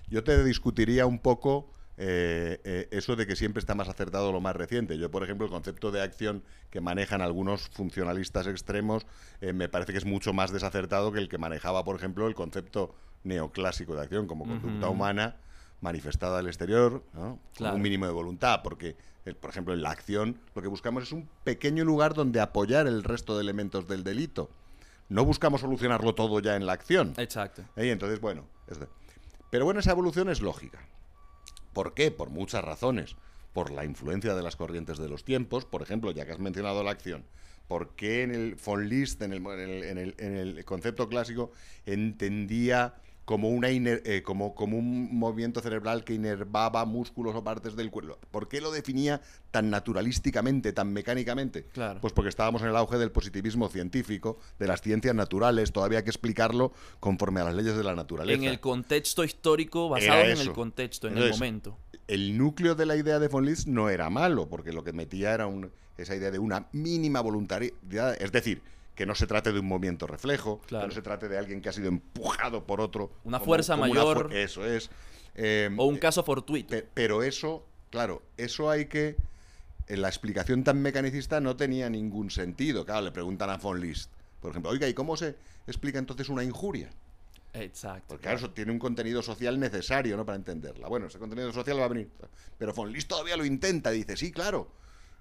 Yo 0.09 0.25
te 0.25 0.43
discutiría 0.43 1.07
un 1.07 1.19
poco 1.21 1.71
eh, 2.03 2.59
eh, 2.65 2.89
eso 2.93 3.15
de 3.15 3.27
que 3.27 3.37
siempre 3.37 3.61
está 3.61 3.75
más 3.75 3.91
acertado 3.91 4.33
lo 4.33 4.41
más 4.41 4.57
reciente. 4.57 4.97
Yo, 4.97 5.11
por 5.11 5.23
ejemplo, 5.23 5.45
el 5.45 5.53
concepto 5.53 5.91
de 5.91 6.01
acción 6.01 6.43
que 6.71 6.81
manejan 6.81 7.21
algunos 7.21 7.69
funcionalistas 7.69 8.47
extremos 8.47 9.07
eh, 9.43 9.53
me 9.53 9.69
parece 9.69 9.93
que 9.93 9.99
es 9.99 10.07
mucho 10.07 10.33
más 10.33 10.51
desacertado 10.51 11.13
que 11.13 11.19
el 11.19 11.29
que 11.29 11.37
manejaba, 11.37 11.85
por 11.85 11.97
ejemplo, 11.97 12.27
el 12.27 12.35
concepto 12.35 12.95
neoclásico 13.23 13.95
de 13.97 14.01
acción 14.01 14.27
como 14.27 14.47
conducta 14.47 14.89
humana 14.89 15.37
manifestada 15.83 16.39
al 16.39 16.47
exterior, 16.47 17.05
¿no? 17.13 17.39
Con 17.59 17.75
un 17.75 17.83
mínimo 17.83 18.07
de 18.07 18.13
voluntad, 18.13 18.63
porque, 18.65 18.97
por 19.39 19.51
ejemplo, 19.51 19.75
en 19.75 19.83
la 19.83 19.91
acción 19.91 20.41
lo 20.55 20.63
que 20.63 20.69
buscamos 20.69 21.03
es 21.03 21.13
un 21.13 21.29
pequeño 21.45 21.85
lugar 21.85 22.15
donde 22.15 22.41
apoyar 22.41 22.87
el 22.87 23.05
resto 23.05 23.37
de 23.37 23.43
elementos 23.43 23.87
del 23.87 24.05
delito. 24.05 24.49
No 25.11 25.27
buscamos 25.27 25.61
solucionarlo 25.61 26.15
todo 26.15 26.41
ya 26.41 26.57
en 26.57 26.65
la 26.65 26.73
acción. 26.73 27.13
Exacto. 27.19 27.63
Y 27.77 27.89
entonces, 27.89 28.23
bueno, 28.23 28.47
pero 29.51 29.67
bueno, 29.67 29.81
esa 29.81 29.91
evolución 29.91 30.31
es 30.31 30.41
lógica. 30.41 30.81
¿Por 31.73 31.95
qué? 31.95 32.11
Por 32.11 32.31
muchas 32.31 32.65
razones. 32.65 33.17
Por 33.53 33.71
la 33.73 33.85
influencia 33.85 34.35
de 34.35 34.43
las 34.43 34.57
corrientes 34.57 34.99
de 34.99 35.09
los 35.09 35.25
tiempos, 35.25 35.65
por 35.65 35.83
ejemplo, 35.83 36.11
ya 36.13 36.25
que 36.25 36.33
has 36.33 36.39
mencionado 36.39 36.83
la 36.85 36.93
acción. 36.93 37.25
¿Por 37.67 37.95
qué 37.97 38.23
en 38.23 38.35
el 38.35 38.55
von 38.57 38.89
Liszt, 38.89 39.23
en 39.23 39.33
el, 39.33 39.45
en 39.47 39.59
el- 39.71 39.85
en 39.85 39.99
el- 39.99 40.15
en 40.19 40.37
el 40.37 40.65
concepto 40.65 41.09
clásico, 41.09 41.51
entendía 41.87 42.95
como, 43.31 43.49
una 43.49 43.71
iner- 43.71 44.03
eh, 44.07 44.23
como, 44.25 44.57
como 44.57 44.77
un 44.77 45.17
movimiento 45.17 45.61
cerebral 45.61 46.03
que 46.03 46.15
inervaba 46.15 46.85
músculos 46.85 47.33
o 47.37 47.45
partes 47.45 47.77
del 47.77 47.89
cuerpo? 47.89 48.19
¿Por 48.33 48.49
qué 48.49 48.61
lo 48.61 48.73
definía 48.73 49.21
tan 49.53 49.71
naturalísticamente, 49.71 50.73
tan 50.73 50.93
mecánicamente? 50.93 51.63
Claro. 51.73 52.01
Pues 52.01 52.13
porque 52.13 52.29
estábamos 52.29 52.61
en 52.63 52.71
el 52.71 52.77
auge 52.77 52.99
del 52.99 53.13
positivismo 53.13 53.69
científico, 53.69 54.41
de 54.59 54.67
las 54.67 54.81
ciencias 54.83 55.15
naturales, 55.15 55.71
todavía 55.71 55.99
hay 55.99 56.05
que 56.05 56.11
explicarlo 56.11 56.73
conforme 56.99 57.41
a 57.41 57.45
las 57.45 57.55
leyes 57.55 57.77
de 57.77 57.85
la 57.85 57.95
naturaleza. 57.95 58.43
En 58.43 58.49
el 58.49 58.59
contexto 58.59 59.23
histórico, 59.23 59.89
basado 59.89 60.23
en 60.23 60.39
el 60.41 60.51
contexto, 60.53 61.07
en 61.07 61.13
Entonces, 61.13 61.35
el 61.37 61.39
momento. 61.39 61.79
el 62.09 62.37
núcleo 62.37 62.75
de 62.75 62.87
la 62.87 62.97
idea 62.97 63.21
de 63.21 63.29
von 63.29 63.47
Liszt 63.47 63.69
no 63.69 63.91
era 63.91 64.11
malo, 64.11 64.49
porque 64.49 64.73
lo 64.73 64.83
que 64.83 64.93
metía 64.93 65.33
era 65.35 65.47
un, 65.47 65.71
esa 65.99 66.17
idea 66.17 66.33
de 66.33 66.41
una 66.41 66.67
mínima 66.73 67.21
voluntariedad, 67.21 68.21
es 68.21 68.33
decir, 68.33 68.61
que 68.95 69.07
no 69.07 69.15
se 69.15 69.27
trate 69.27 69.53
de 69.53 69.61
un 69.61 69.67
movimiento 69.67 70.07
reflejo, 70.07 70.61
Claro. 70.67 70.85
que 70.85 70.89
no 70.89 70.95
se 70.95 71.03
trate 71.03 71.29
de 71.29 71.39
alguien 71.39 71.61
que 71.63 71.69
ha 71.69 71.73
sido 71.73 71.89
empujado 71.89 72.67
por 72.67 72.81
otro. 72.81 73.11
Una 73.25 73.41
fuerza 73.41 73.77
mayor. 73.77 74.29
fu- 74.31 74.35
eso 74.37 74.65
es. 74.67 74.91
Eh, 75.35 75.71
O 75.77 75.85
un 75.87 75.97
eh, 75.97 76.01
caso 76.01 76.23
fortuito. 76.23 76.69
Pe- 76.71 76.87
Pero 76.93 77.23
eso, 77.23 77.65
claro, 77.91 78.23
eso 78.37 78.69
hay 78.71 78.87
que. 78.87 79.17
En 79.87 80.03
la 80.03 80.09
explicación 80.09 80.63
tan 80.63 80.81
mecanicista 80.83 81.41
no 81.41 81.57
tenía 81.57 81.89
ningún 81.91 82.31
sentido. 82.31 82.85
Claro, 82.85 83.03
le 83.03 83.11
preguntan 83.11 83.51
a 83.51 83.57
von 83.57 83.81
List, 83.81 84.11
por 84.41 84.51
ejemplo, 84.53 84.71
oiga, 84.71 84.87
¿y 84.87 84.95
cómo 84.95 85.17
se 85.17 85.35
explica 85.67 85.99
entonces 85.99 86.29
una 86.29 86.45
injuria? 86.45 86.91
Exacto. 87.55 88.05
Porque 88.09 88.23
claro, 88.23 88.39
eso 88.39 88.51
tiene 88.51 88.71
un 88.71 88.79
contenido 88.79 89.23
social 89.23 89.59
necesario, 89.59 90.17
¿no? 90.17 90.25
Para 90.25 90.37
entenderla. 90.37 90.87
Bueno, 90.89 91.07
ese 91.07 91.19
contenido 91.19 91.53
social 91.53 91.81
va 91.81 91.87
a 91.87 91.89
venir. 91.89 92.09
Pero 92.59 92.73
von 92.73 92.93
List 92.93 93.09
todavía 93.09 93.37
lo 93.37 93.45
intenta, 93.45 93.91
dice, 93.91 94.17
sí, 94.17 94.31
claro. 94.31 94.69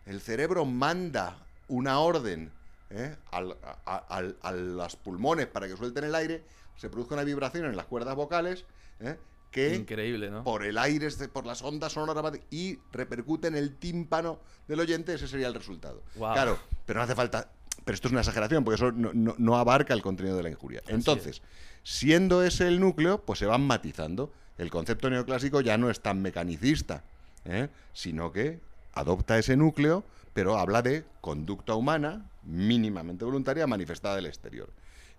El 0.06 0.22
cerebro 0.22 0.66
manda 0.66 1.38
una 1.68 2.00
orden 2.00 2.52
¿eh? 2.90 3.16
al- 3.32 3.58
a, 3.64 4.18
a- 4.18 4.24
a 4.42 4.52
los 4.52 4.96
pulmones 4.96 5.48
para 5.48 5.68
que 5.68 5.76
suelten 5.78 6.04
el 6.06 6.16
aire, 6.16 6.44
se 6.78 6.90
produzca 6.90 7.16
una 7.16 7.24
vibración 7.24 7.66
en 7.66 7.76
las 7.76 7.86
cuerdas 7.86 8.16
vocales, 8.16 8.66
¿eh? 9.00 9.18
que 9.52 9.76
Increíble, 9.76 10.30
¿no? 10.30 10.44
por 10.44 10.64
el 10.64 10.78
aire, 10.78 11.08
este- 11.08 11.28
por 11.28 11.46
las 11.46 11.62
ondas 11.64 11.94
sonoras 11.94 12.40
y 12.52 12.80
repercute 12.92 13.48
en 13.48 13.56
el 13.56 13.76
tímpano 13.78 14.40
del 14.68 14.80
oyente, 14.80 15.14
ese 15.14 15.28
sería 15.28 15.48
el 15.48 15.54
resultado. 15.56 16.04
Claro, 16.16 16.60
pero 16.86 17.00
no 17.00 17.04
hace 17.04 17.16
falta. 17.16 17.50
Pero 17.86 17.96
esto 17.96 18.08
es 18.10 18.12
una 18.12 18.22
exageración, 18.22 18.64
porque 18.64 18.76
eso 18.76 18.92
no, 18.92 19.12
no- 19.14 19.36
no 19.40 19.58
abarca 19.58 19.94
el 19.94 20.02
contenido 20.04 20.38
de 20.38 20.44
la 20.44 20.50
injuria. 20.50 20.84
Entonces, 20.88 21.42
siendo 21.82 22.44
ese 22.44 22.68
el 22.68 22.80
núcleo, 22.80 23.22
pues 23.26 23.40
se 23.40 23.46
van 23.48 23.62
matizando. 23.62 24.32
El 24.60 24.70
concepto 24.70 25.10
neoclásico 25.10 25.62
ya 25.62 25.78
no 25.78 25.90
es 25.90 26.02
tan 26.02 26.22
mecanicista, 26.22 27.04
¿eh? 27.46 27.70
sino 27.94 28.32
que 28.32 28.60
adopta 28.94 29.38
ese 29.38 29.56
núcleo, 29.56 30.04
pero 30.34 30.58
habla 30.58 30.82
de 30.82 31.04
conducta 31.22 31.74
humana 31.76 32.30
mínimamente 32.44 33.26
voluntaria 33.26 33.68
manifestada 33.68 34.16
del 34.16 34.26
exterior. 34.26 34.70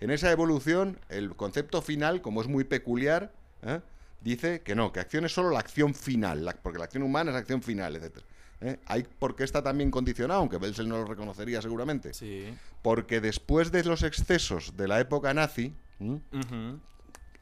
En 0.00 0.10
esa 0.10 0.30
evolución, 0.32 0.98
el 1.08 1.36
concepto 1.36 1.82
final, 1.82 2.22
como 2.22 2.40
es 2.40 2.48
muy 2.48 2.64
peculiar, 2.64 3.32
¿eh? 3.62 3.80
dice 4.22 4.62
que 4.62 4.74
no, 4.74 4.92
que 4.92 5.00
acción 5.00 5.24
es 5.24 5.32
solo 5.32 5.50
la 5.50 5.60
acción 5.60 5.94
final, 5.94 6.44
la- 6.44 6.52
porque 6.54 6.78
la 6.78 6.84
acción 6.84 7.02
humana 7.02 7.30
es 7.30 7.36
acción 7.36 7.62
final, 7.62 7.96
etc. 7.96 8.18
¿eh? 8.62 8.78
Hay, 8.86 9.02
¿Por 9.02 9.36
qué 9.36 9.44
está 9.44 9.62
también 9.62 9.90
condicionado? 9.90 10.40
Aunque 10.40 10.56
Belzel 10.58 10.88
no 10.88 10.98
lo 10.98 11.04
reconocería 11.04 11.60
seguramente. 11.60 12.14
Sí. 12.14 12.52
Porque 12.82 13.20
después 13.20 13.72
de 13.72 13.84
los 13.84 14.02
excesos 14.02 14.76
de 14.76 14.88
la 14.88 15.00
época 15.00 15.34
nazi, 15.34 15.74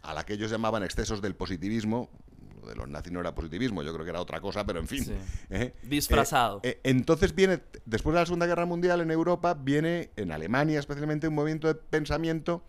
a 0.02 0.14
la 0.14 0.24
que 0.26 0.34
ellos 0.34 0.50
llamaban 0.50 0.82
excesos 0.82 1.20
del 1.22 1.34
positivismo, 1.34 2.08
lo 2.60 2.68
de 2.68 2.74
los 2.74 2.88
nazis 2.88 3.12
no 3.12 3.20
era 3.20 3.34
positivismo, 3.34 3.82
yo 3.82 3.92
creo 3.92 4.04
que 4.04 4.10
era 4.10 4.20
otra 4.20 4.40
cosa, 4.40 4.64
pero 4.64 4.78
en 4.78 4.88
fin. 4.88 5.04
Sí. 5.04 5.14
¿eh? 5.50 5.74
Disfrazado. 5.82 6.60
Eh, 6.62 6.70
eh, 6.70 6.80
entonces 6.84 7.34
viene, 7.34 7.60
después 7.84 8.14
de 8.14 8.20
la 8.20 8.26
Segunda 8.26 8.46
Guerra 8.46 8.66
Mundial 8.66 9.00
en 9.00 9.10
Europa, 9.10 9.54
viene 9.54 10.10
en 10.16 10.32
Alemania 10.32 10.78
especialmente 10.78 11.28
un 11.28 11.34
movimiento 11.34 11.68
de 11.68 11.74
pensamiento 11.74 12.64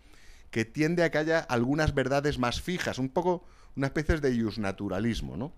que 0.50 0.64
tiende 0.64 1.04
a 1.04 1.10
que 1.10 1.18
haya 1.18 1.38
algunas 1.40 1.94
verdades 1.94 2.38
más 2.38 2.60
fijas, 2.60 2.98
un 2.98 3.08
poco 3.08 3.44
una 3.76 3.86
especie 3.86 4.18
de 4.18 4.52
naturalismo, 4.58 5.36
¿no? 5.36 5.52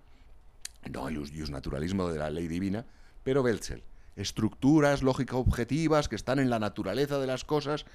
No 0.91 1.09
el 1.09 1.51
naturalismo 1.51 2.09
de 2.09 2.19
la 2.19 2.31
ley 2.31 2.49
divina, 2.49 2.85
pero 3.23 3.43
Belzel. 3.43 3.83
Estructuras 4.17 5.03
lógicas 5.03 5.37
objetivas 5.37 6.09
que 6.09 6.17
están 6.17 6.39
en 6.39 6.51
la 6.51 6.59
naturaleza 6.59 7.19
de 7.19 7.27
las 7.27 7.45
cosas 7.45 7.87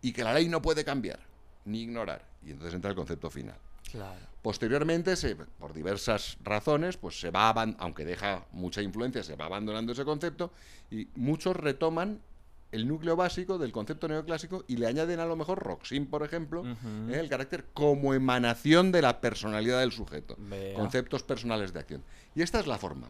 y 0.00 0.12
que 0.12 0.24
la 0.24 0.32
ley 0.32 0.48
no 0.48 0.62
puede 0.62 0.84
cambiar 0.84 1.18
ni 1.66 1.82
ignorar. 1.82 2.24
Y 2.42 2.50
entonces 2.50 2.74
entra 2.74 2.90
el 2.90 2.96
concepto 2.96 3.28
final. 3.30 3.56
Claro. 3.90 4.18
Posteriormente, 4.42 5.16
se- 5.16 5.36
por 5.36 5.72
diversas 5.74 6.38
razones, 6.42 6.96
pues 6.96 7.20
se 7.20 7.30
va, 7.30 7.50
aunque 7.78 8.04
deja 8.04 8.46
mucha 8.52 8.80
influencia, 8.82 9.22
se 9.22 9.36
va 9.36 9.46
abandonando 9.46 9.92
ese 9.92 10.04
concepto 10.04 10.52
y 10.90 11.08
muchos 11.14 11.56
retoman 11.56 12.20
el 12.72 12.86
núcleo 12.88 13.14
básico 13.16 13.58
del 13.58 13.70
concepto 13.72 14.08
neoclásico 14.08 14.64
y 14.66 14.76
le 14.76 14.86
añaden 14.86 15.20
a 15.20 15.24
lo 15.26 15.36
mejor 15.36 15.60
Roxin, 15.62 16.06
por 16.06 16.22
ejemplo. 16.24 16.64
¿eh? 17.08 17.18
el 17.20 17.28
carácter 17.28 17.66
como 17.72 18.12
emanación 18.12 18.92
de 18.92 19.02
la 19.02 19.20
personalidad 19.20 19.80
del 19.80 19.92
sujeto, 19.92 20.34
Vea. 20.38 20.74
conceptos 20.74 21.22
personales 21.22 21.72
de 21.72 21.80
acción. 21.80 22.02
Y 22.34 22.42
esta 22.42 22.58
es 22.60 22.66
la 22.66 22.78
forma. 22.78 23.08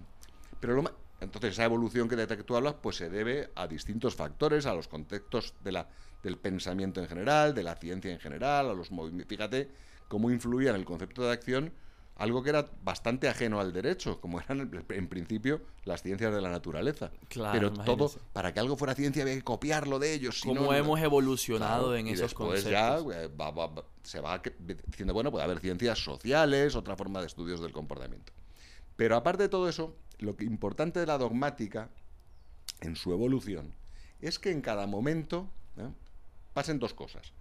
Pero 0.60 0.74
lo 0.74 0.90
entonces 1.20 1.52
esa 1.52 1.64
evolución 1.64 2.08
que 2.08 2.16
de 2.16 2.26
la 2.26 2.36
que 2.36 2.42
tú 2.42 2.54
hablas, 2.56 2.74
pues 2.82 2.96
se 2.96 3.08
debe 3.08 3.50
a 3.54 3.66
distintos 3.66 4.14
factores, 4.14 4.66
a 4.66 4.74
los 4.74 4.86
contextos 4.88 5.54
de 5.64 5.72
la, 5.72 5.88
del 6.26 6.36
pensamiento 6.38 7.00
en 7.00 7.06
general, 7.08 7.54
de 7.54 7.62
la 7.62 7.76
ciencia 7.76 8.10
en 8.12 8.18
general, 8.18 8.68
a 8.68 8.74
los 8.74 8.90
movimientos. 8.90 9.28
Fíjate 9.28 9.68
cómo 10.08 10.30
influía 10.30 10.70
en 10.70 10.76
el 10.76 10.84
concepto 10.84 11.22
de 11.22 11.32
acción 11.32 11.72
algo 12.16 12.42
que 12.42 12.48
era 12.48 12.66
bastante 12.82 13.28
ajeno 13.28 13.60
al 13.60 13.72
derecho, 13.74 14.20
como 14.22 14.40
eran 14.40 14.70
en- 14.88 15.08
principio 15.08 15.60
las 15.84 16.02
ciencias 16.02 16.34
de 16.34 16.40
la 16.40 16.50
naturaleza. 16.50 17.12
Claro, 17.28 17.52
Pero 17.72 17.84
todo, 17.84 18.10
para 18.32 18.52
que 18.54 18.58
algo 18.58 18.76
fuera 18.76 18.94
ciencia 18.94 19.22
había 19.22 19.34
que 19.34 19.42
copiarlo 19.42 19.98
de 19.98 20.14
ellos. 20.14 20.42
no, 20.46 20.54
no- 20.54 20.74
hemos 20.74 20.98
evolucionado 21.00 21.84
Claro, 21.88 21.96
en 21.96 22.06
y 22.08 22.10
esos 22.12 22.30
después 22.30 22.64
conceptos. 22.64 22.72
ya 22.72 23.26
va- 23.28 23.50
va- 23.52 23.66
va- 23.68 23.84
se 24.02 24.20
va 24.20 24.40
diciendo, 24.88 25.12
bueno, 25.14 25.30
puede 25.30 25.44
haber 25.44 25.60
ciencias 25.60 26.02
sociales, 26.02 26.74
otra 26.74 26.96
forma 26.96 27.20
de 27.20 27.26
estudios 27.26 27.60
del 27.60 27.72
comportamiento. 27.72 28.32
Pero 28.96 29.14
aparte 29.14 29.42
de 29.44 29.48
todo 29.50 29.68
eso, 29.68 29.94
lo 30.18 30.34
que 30.36 30.44
importante 30.44 30.98
de 30.98 31.06
la 31.06 31.18
dogmática 31.18 31.90
en 32.80 32.96
su 32.96 33.12
evolución 33.12 33.74
es 34.22 34.38
que 34.38 34.50
en 34.50 34.62
cada 34.62 34.86
momento 34.86 35.50
¿eh? 35.76 35.90
Pasen 36.56 36.78
dos 36.78 36.94
cosas. 36.94 37.34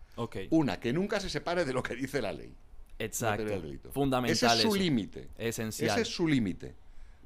Una, 0.50 0.78
que 0.78 0.92
nunca 0.92 1.22
se 1.22 1.30
separe 1.30 1.64
de 1.64 1.72
lo 1.72 1.82
que 1.82 1.96
dice 1.96 2.22
la 2.22 2.34
ley. 2.34 2.54
Exacto. 3.00 3.46
Fundamental. 3.94 4.34
Ese 4.34 4.46
es 4.46 4.62
su 4.62 4.76
límite. 4.76 5.30
Esencial. 5.38 5.92
Ese 5.92 6.02
es 6.02 6.14
su 6.14 6.28
límite. 6.28 6.76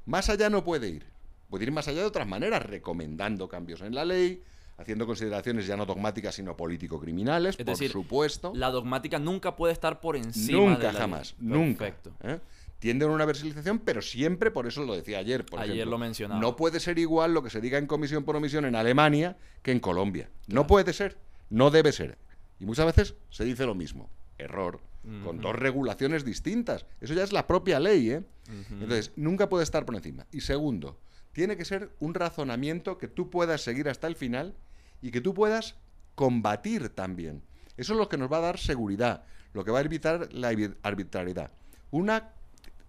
Más 0.05 0.29
allá 0.29 0.51
no 0.51 0.63
puede 0.63 0.87
ir. 0.87 1.07
Puede 1.49 1.63
ir 1.63 1.71
más 1.71 1.87
allá 1.87 2.01
de 2.01 2.05
otras 2.05 2.27
maneras, 2.27 2.63
recomendando 2.63 3.49
cambios 3.49 3.81
en 3.81 3.95
la 3.95 4.05
ley, 4.05 4.43
haciendo 4.77 5.07
consideraciones 5.07 5.65
ya 5.65 5.75
no 5.75 5.87
dogmáticas, 5.87 6.35
sino 6.35 6.55
político-criminales, 6.55 7.55
Es 7.57 7.65
por 7.65 7.73
decir, 7.73 7.91
supuesto. 7.91 8.51
La 8.53 8.69
dogmática 8.69 9.17
nunca 9.17 9.55
puede 9.55 9.73
estar 9.73 9.99
por 9.99 10.15
encima 10.15 10.59
Nunca, 10.59 10.77
de 10.77 10.83
la 10.83 10.91
ley. 10.91 11.01
jamás, 11.01 11.35
nunca. 11.39 11.85
Perfecto. 11.85 12.11
¿eh? 12.21 12.39
Tienden 12.77 13.09
a 13.09 13.13
una 13.13 13.25
versalización, 13.25 13.79
pero 13.79 14.03
siempre, 14.03 14.51
por 14.51 14.67
eso 14.67 14.83
lo 14.83 14.95
decía 14.95 15.17
ayer. 15.17 15.43
Por 15.43 15.59
Ayer 15.59 15.73
ejemplo, 15.73 15.89
lo 15.91 15.97
mencionaba. 15.97 16.39
No 16.39 16.55
puede 16.55 16.79
ser 16.79 16.99
igual 16.99 17.33
lo 17.33 17.41
que 17.41 17.49
se 17.49 17.59
diga 17.61 17.79
en 17.79 17.87
comisión 17.87 18.23
por 18.25 18.35
omisión 18.35 18.63
en 18.65 18.75
Alemania 18.75 19.37
que 19.63 19.71
en 19.71 19.79
Colombia. 19.79 20.29
No 20.45 20.67
puede 20.67 20.93
ser, 20.93 21.17
no 21.49 21.69
debe 21.71 21.91
ser. 21.91 22.17
Y 22.59 22.65
muchas 22.65 22.85
veces 22.85 23.15
se 23.29 23.43
dice 23.45 23.65
lo 23.65 23.75
mismo. 23.75 24.09
Error. 24.37 24.79
Con 25.23 25.39
dos 25.39 25.55
regulaciones 25.55 26.25
distintas. 26.25 26.85
Eso 26.99 27.13
ya 27.13 27.23
es 27.23 27.31
la 27.31 27.47
propia 27.47 27.79
ley, 27.79 28.11
¿eh? 28.11 28.23
Entonces, 28.69 29.11
nunca 29.15 29.47
puede 29.47 29.63
estar 29.63 29.85
por 29.85 29.95
encima. 29.95 30.27
Y 30.31 30.41
segundo, 30.41 30.99
tiene 31.31 31.55
que 31.55 31.63
ser 31.65 31.95
un 31.99 32.13
razonamiento 32.13 32.97
que 32.97 33.07
tú 33.07 33.29
puedas 33.29 33.61
seguir 33.61 33.87
hasta 33.89 34.07
el 34.07 34.15
final 34.15 34.55
y 35.01 35.11
que 35.11 35.21
tú 35.21 35.33
puedas 35.33 35.75
combatir 36.15 36.89
también. 36.89 37.41
Eso 37.77 37.93
es 37.93 37.99
lo 37.99 38.09
que 38.09 38.17
nos 38.17 38.31
va 38.31 38.37
a 38.37 38.41
dar 38.41 38.57
seguridad, 38.59 39.23
lo 39.53 39.63
que 39.63 39.71
va 39.71 39.79
a 39.79 39.83
evitar 39.83 40.31
la 40.33 40.51
arbi- 40.51 40.75
arbitrariedad. 40.83 41.51
Una, 41.91 42.33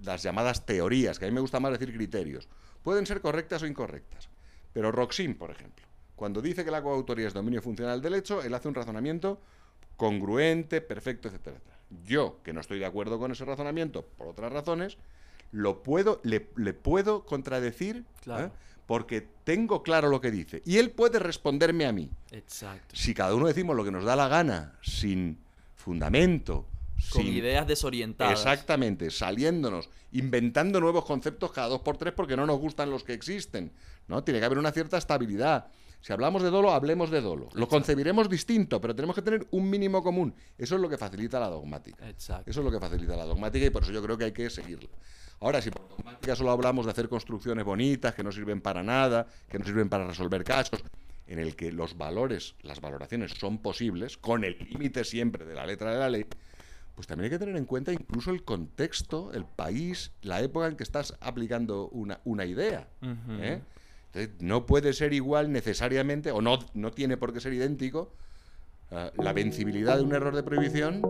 las 0.00 0.22
llamadas 0.22 0.66
teorías, 0.66 1.18
que 1.18 1.26
a 1.26 1.28
mí 1.28 1.34
me 1.34 1.40
gusta 1.40 1.60
más 1.60 1.72
decir 1.72 1.94
criterios, 1.94 2.48
pueden 2.82 3.06
ser 3.06 3.20
correctas 3.20 3.62
o 3.62 3.66
incorrectas. 3.66 4.28
Pero 4.72 4.90
Roxin, 4.90 5.36
por 5.36 5.50
ejemplo, 5.52 5.86
cuando 6.20 6.42
dice 6.42 6.66
que 6.66 6.70
la 6.70 6.82
coautoría 6.82 7.28
es 7.28 7.32
dominio 7.32 7.62
funcional 7.62 8.02
del 8.02 8.12
hecho, 8.12 8.42
él 8.42 8.52
hace 8.52 8.68
un 8.68 8.74
razonamiento 8.74 9.40
congruente, 9.96 10.82
perfecto, 10.82 11.28
etcétera, 11.28 11.56
etcétera. 11.56 11.78
Yo, 12.04 12.42
que 12.44 12.52
no 12.52 12.60
estoy 12.60 12.78
de 12.78 12.84
acuerdo 12.84 13.18
con 13.18 13.32
ese 13.32 13.46
razonamiento 13.46 14.02
por 14.18 14.28
otras 14.28 14.52
razones, 14.52 14.98
lo 15.50 15.82
puedo, 15.82 16.20
le, 16.22 16.50
le 16.56 16.74
puedo 16.74 17.24
contradecir 17.24 18.04
Claro. 18.22 18.48
¿eh? 18.48 18.50
porque 18.84 19.26
tengo 19.44 19.82
claro 19.82 20.10
lo 20.10 20.20
que 20.20 20.30
dice. 20.30 20.60
Y 20.66 20.76
él 20.76 20.90
puede 20.90 21.20
responderme 21.20 21.86
a 21.86 21.92
mí. 21.92 22.10
Exacto. 22.32 22.94
Si 22.94 23.14
cada 23.14 23.34
uno 23.34 23.46
decimos 23.46 23.74
lo 23.74 23.82
que 23.82 23.90
nos 23.90 24.04
da 24.04 24.14
la 24.14 24.28
gana, 24.28 24.74
sin 24.82 25.38
fundamento, 25.74 26.66
Con 27.12 27.22
sin 27.22 27.32
ideas 27.32 27.66
desorientadas. 27.66 28.38
Exactamente, 28.38 29.10
saliéndonos, 29.10 29.88
inventando 30.12 30.80
nuevos 30.80 31.06
conceptos 31.06 31.50
cada 31.50 31.68
dos 31.68 31.80
por 31.80 31.96
tres 31.96 32.12
porque 32.12 32.36
no 32.36 32.44
nos 32.44 32.58
gustan 32.58 32.90
los 32.90 33.04
que 33.04 33.14
existen. 33.14 33.72
¿no? 34.06 34.22
Tiene 34.22 34.38
que 34.38 34.44
haber 34.44 34.58
una 34.58 34.70
cierta 34.70 34.98
estabilidad. 34.98 35.68
Si 36.00 36.12
hablamos 36.12 36.42
de 36.42 36.50
dolo, 36.50 36.72
hablemos 36.72 37.10
de 37.10 37.20
dolo. 37.20 37.48
Lo 37.52 37.68
concebiremos 37.68 38.28
distinto, 38.28 38.80
pero 38.80 38.94
tenemos 38.94 39.14
que 39.14 39.22
tener 39.22 39.46
un 39.50 39.68
mínimo 39.68 40.02
común. 40.02 40.34
Eso 40.56 40.76
es 40.76 40.80
lo 40.80 40.88
que 40.88 40.96
facilita 40.96 41.38
la 41.38 41.48
dogmática. 41.48 42.08
Exacto. 42.08 42.50
Eso 42.50 42.60
es 42.60 42.64
lo 42.64 42.72
que 42.72 42.80
facilita 42.80 43.16
la 43.16 43.24
dogmática 43.24 43.66
y 43.66 43.70
por 43.70 43.82
eso 43.82 43.92
yo 43.92 44.02
creo 44.02 44.16
que 44.16 44.24
hay 44.24 44.32
que 44.32 44.48
seguirla. 44.48 44.88
Ahora, 45.40 45.60
si 45.60 45.70
por 45.70 45.88
dogmática 45.88 46.36
solo 46.36 46.50
hablamos 46.50 46.86
de 46.86 46.92
hacer 46.92 47.08
construcciones 47.08 47.64
bonitas 47.64 48.14
que 48.14 48.22
no 48.22 48.32
sirven 48.32 48.60
para 48.60 48.82
nada, 48.82 49.26
que 49.48 49.58
no 49.58 49.64
sirven 49.64 49.88
para 49.88 50.06
resolver 50.06 50.44
casos, 50.44 50.82
en 51.26 51.38
el 51.38 51.54
que 51.54 51.70
los 51.70 51.96
valores, 51.96 52.56
las 52.62 52.80
valoraciones 52.80 53.32
son 53.32 53.58
posibles, 53.58 54.18
con 54.18 54.44
el 54.44 54.58
límite 54.58 55.04
siempre 55.04 55.44
de 55.44 55.54
la 55.54 55.64
letra 55.64 55.92
de 55.92 55.98
la 55.98 56.10
ley, 56.10 56.26
pues 56.94 57.06
también 57.06 57.26
hay 57.26 57.30
que 57.30 57.38
tener 57.38 57.56
en 57.56 57.64
cuenta 57.64 57.92
incluso 57.92 58.30
el 58.30 58.42
contexto, 58.42 59.32
el 59.32 59.44
país, 59.44 60.12
la 60.22 60.42
época 60.42 60.66
en 60.66 60.76
que 60.76 60.82
estás 60.82 61.16
aplicando 61.20 61.88
una, 61.88 62.20
una 62.24 62.44
idea. 62.44 62.88
Ujú. 63.00 63.32
¿eh? 63.40 63.62
No 64.40 64.66
puede 64.66 64.92
ser 64.92 65.12
igual 65.12 65.52
necesariamente, 65.52 66.32
o 66.32 66.40
no, 66.42 66.58
no 66.74 66.90
tiene 66.90 67.16
por 67.16 67.32
qué 67.32 67.40
ser 67.40 67.52
idéntico, 67.52 68.12
eh, 68.90 69.10
la 69.16 69.32
vencibilidad 69.32 69.96
de 69.96 70.02
un 70.02 70.14
error 70.14 70.34
de 70.34 70.42
prohibición 70.42 71.02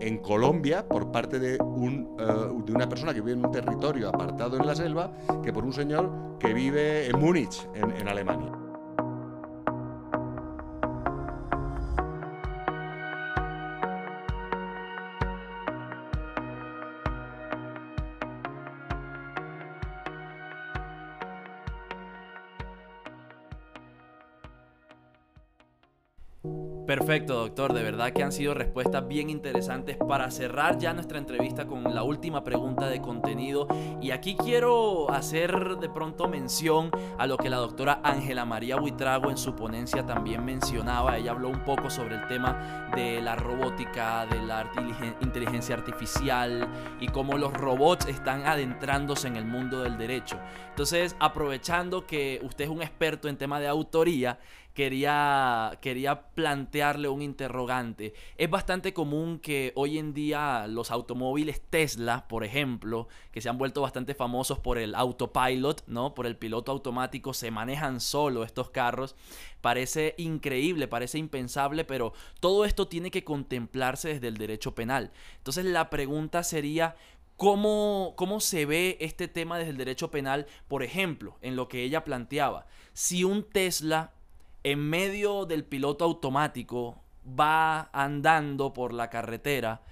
en 0.00 0.18
Colombia 0.18 0.86
por 0.86 1.10
parte 1.10 1.38
de, 1.38 1.56
un, 1.62 2.16
eh, 2.18 2.64
de 2.66 2.72
una 2.72 2.88
persona 2.88 3.14
que 3.14 3.20
vive 3.20 3.32
en 3.32 3.46
un 3.46 3.52
territorio 3.52 4.08
apartado 4.08 4.58
en 4.58 4.66
la 4.66 4.74
selva 4.74 5.12
que 5.42 5.52
por 5.52 5.64
un 5.64 5.72
señor 5.72 6.38
que 6.38 6.52
vive 6.52 7.06
en 7.06 7.18
Múnich, 7.18 7.66
en 7.74 8.08
Alemania. 8.08 8.61
Perfecto, 27.12 27.40
doctor. 27.40 27.74
De 27.74 27.82
verdad 27.82 28.10
que 28.14 28.22
han 28.22 28.32
sido 28.32 28.54
respuestas 28.54 29.06
bien 29.06 29.28
interesantes 29.28 29.98
para 29.98 30.30
cerrar 30.30 30.78
ya 30.78 30.94
nuestra 30.94 31.18
entrevista 31.18 31.66
con 31.66 31.94
la 31.94 32.04
última 32.04 32.42
pregunta 32.42 32.88
de 32.88 33.02
contenido. 33.02 33.68
Y 34.00 34.12
aquí 34.12 34.34
quiero 34.34 35.10
hacer 35.12 35.76
de 35.76 35.90
pronto 35.90 36.26
mención 36.26 36.90
a 37.18 37.26
lo 37.26 37.36
que 37.36 37.50
la 37.50 37.58
doctora 37.58 38.00
Ángela 38.02 38.46
María 38.46 38.76
Buitrago 38.76 39.30
en 39.30 39.36
su 39.36 39.54
ponencia 39.54 40.06
también 40.06 40.42
mencionaba. 40.42 41.18
Ella 41.18 41.32
habló 41.32 41.50
un 41.50 41.62
poco 41.66 41.90
sobre 41.90 42.14
el 42.14 42.26
tema 42.28 42.88
de 42.96 43.20
la 43.20 43.36
robótica, 43.36 44.24
de 44.24 44.40
la 44.46 44.70
inteligencia 45.20 45.74
artificial 45.74 46.66
y 46.98 47.08
cómo 47.08 47.36
los 47.36 47.52
robots 47.52 48.06
están 48.06 48.46
adentrándose 48.46 49.28
en 49.28 49.36
el 49.36 49.44
mundo 49.44 49.82
del 49.82 49.98
derecho. 49.98 50.38
Entonces, 50.70 51.14
aprovechando 51.20 52.06
que 52.06 52.40
usted 52.42 52.64
es 52.64 52.70
un 52.70 52.80
experto 52.80 53.28
en 53.28 53.36
tema 53.36 53.60
de 53.60 53.68
autoría, 53.68 54.38
quería, 54.74 55.78
quería 55.80 56.28
plantearle 56.28 57.08
un 57.08 57.22
interrogante. 57.22 58.14
Es 58.36 58.48
bastante 58.48 58.92
común 58.92 59.38
que 59.38 59.72
hoy 59.74 59.98
en 59.98 60.14
día 60.14 60.66
los 60.66 60.90
automóviles 60.90 61.60
Tesla, 61.60 62.26
por 62.28 62.44
ejemplo, 62.44 63.08
que 63.30 63.40
se 63.40 63.48
han 63.48 63.58
vuelto 63.58 63.82
bastante 63.82 64.14
famosos 64.14 64.58
por 64.58 64.78
el 64.78 64.94
autopilot, 64.94 65.84
¿no? 65.86 66.14
Por 66.14 66.26
el 66.26 66.36
piloto 66.36 66.72
automático, 66.72 67.34
se 67.34 67.50
manejan 67.50 68.00
solo 68.00 68.44
estos 68.44 68.70
carros. 68.70 69.14
Parece 69.60 70.14
increíble, 70.18 70.88
parece 70.88 71.18
impensable, 71.18 71.84
pero 71.84 72.12
todo 72.40 72.64
esto 72.64 72.88
tiene 72.88 73.10
que 73.10 73.24
contemplarse 73.24 74.08
desde 74.08 74.28
el 74.28 74.36
derecho 74.36 74.74
penal. 74.74 75.12
Entonces 75.38 75.64
la 75.64 75.90
pregunta 75.90 76.42
sería, 76.42 76.96
¿Cómo, 77.38 78.12
¿Cómo, 78.16 78.38
se 78.38 78.66
ve 78.66 78.98
este 79.00 79.26
tema 79.26 79.58
desde 79.58 79.70
el 79.70 79.76
derecho 79.76 80.12
penal? 80.12 80.46
Por 80.68 80.84
ejemplo, 80.84 81.38
en 81.40 81.56
lo 81.56 81.66
que 81.66 81.82
ella 81.82 82.04
planteaba, 82.04 82.66
si 82.92 83.24
un 83.24 83.42
Tesla 83.42 84.12
en 84.64 84.78
medio 84.78 85.44
del 85.44 85.64
piloto 85.64 86.04
automático 86.04 87.02
va 87.26 87.90
andando 87.92 88.72
por 88.72 88.92
la 88.92 89.10
carretera 89.10 89.82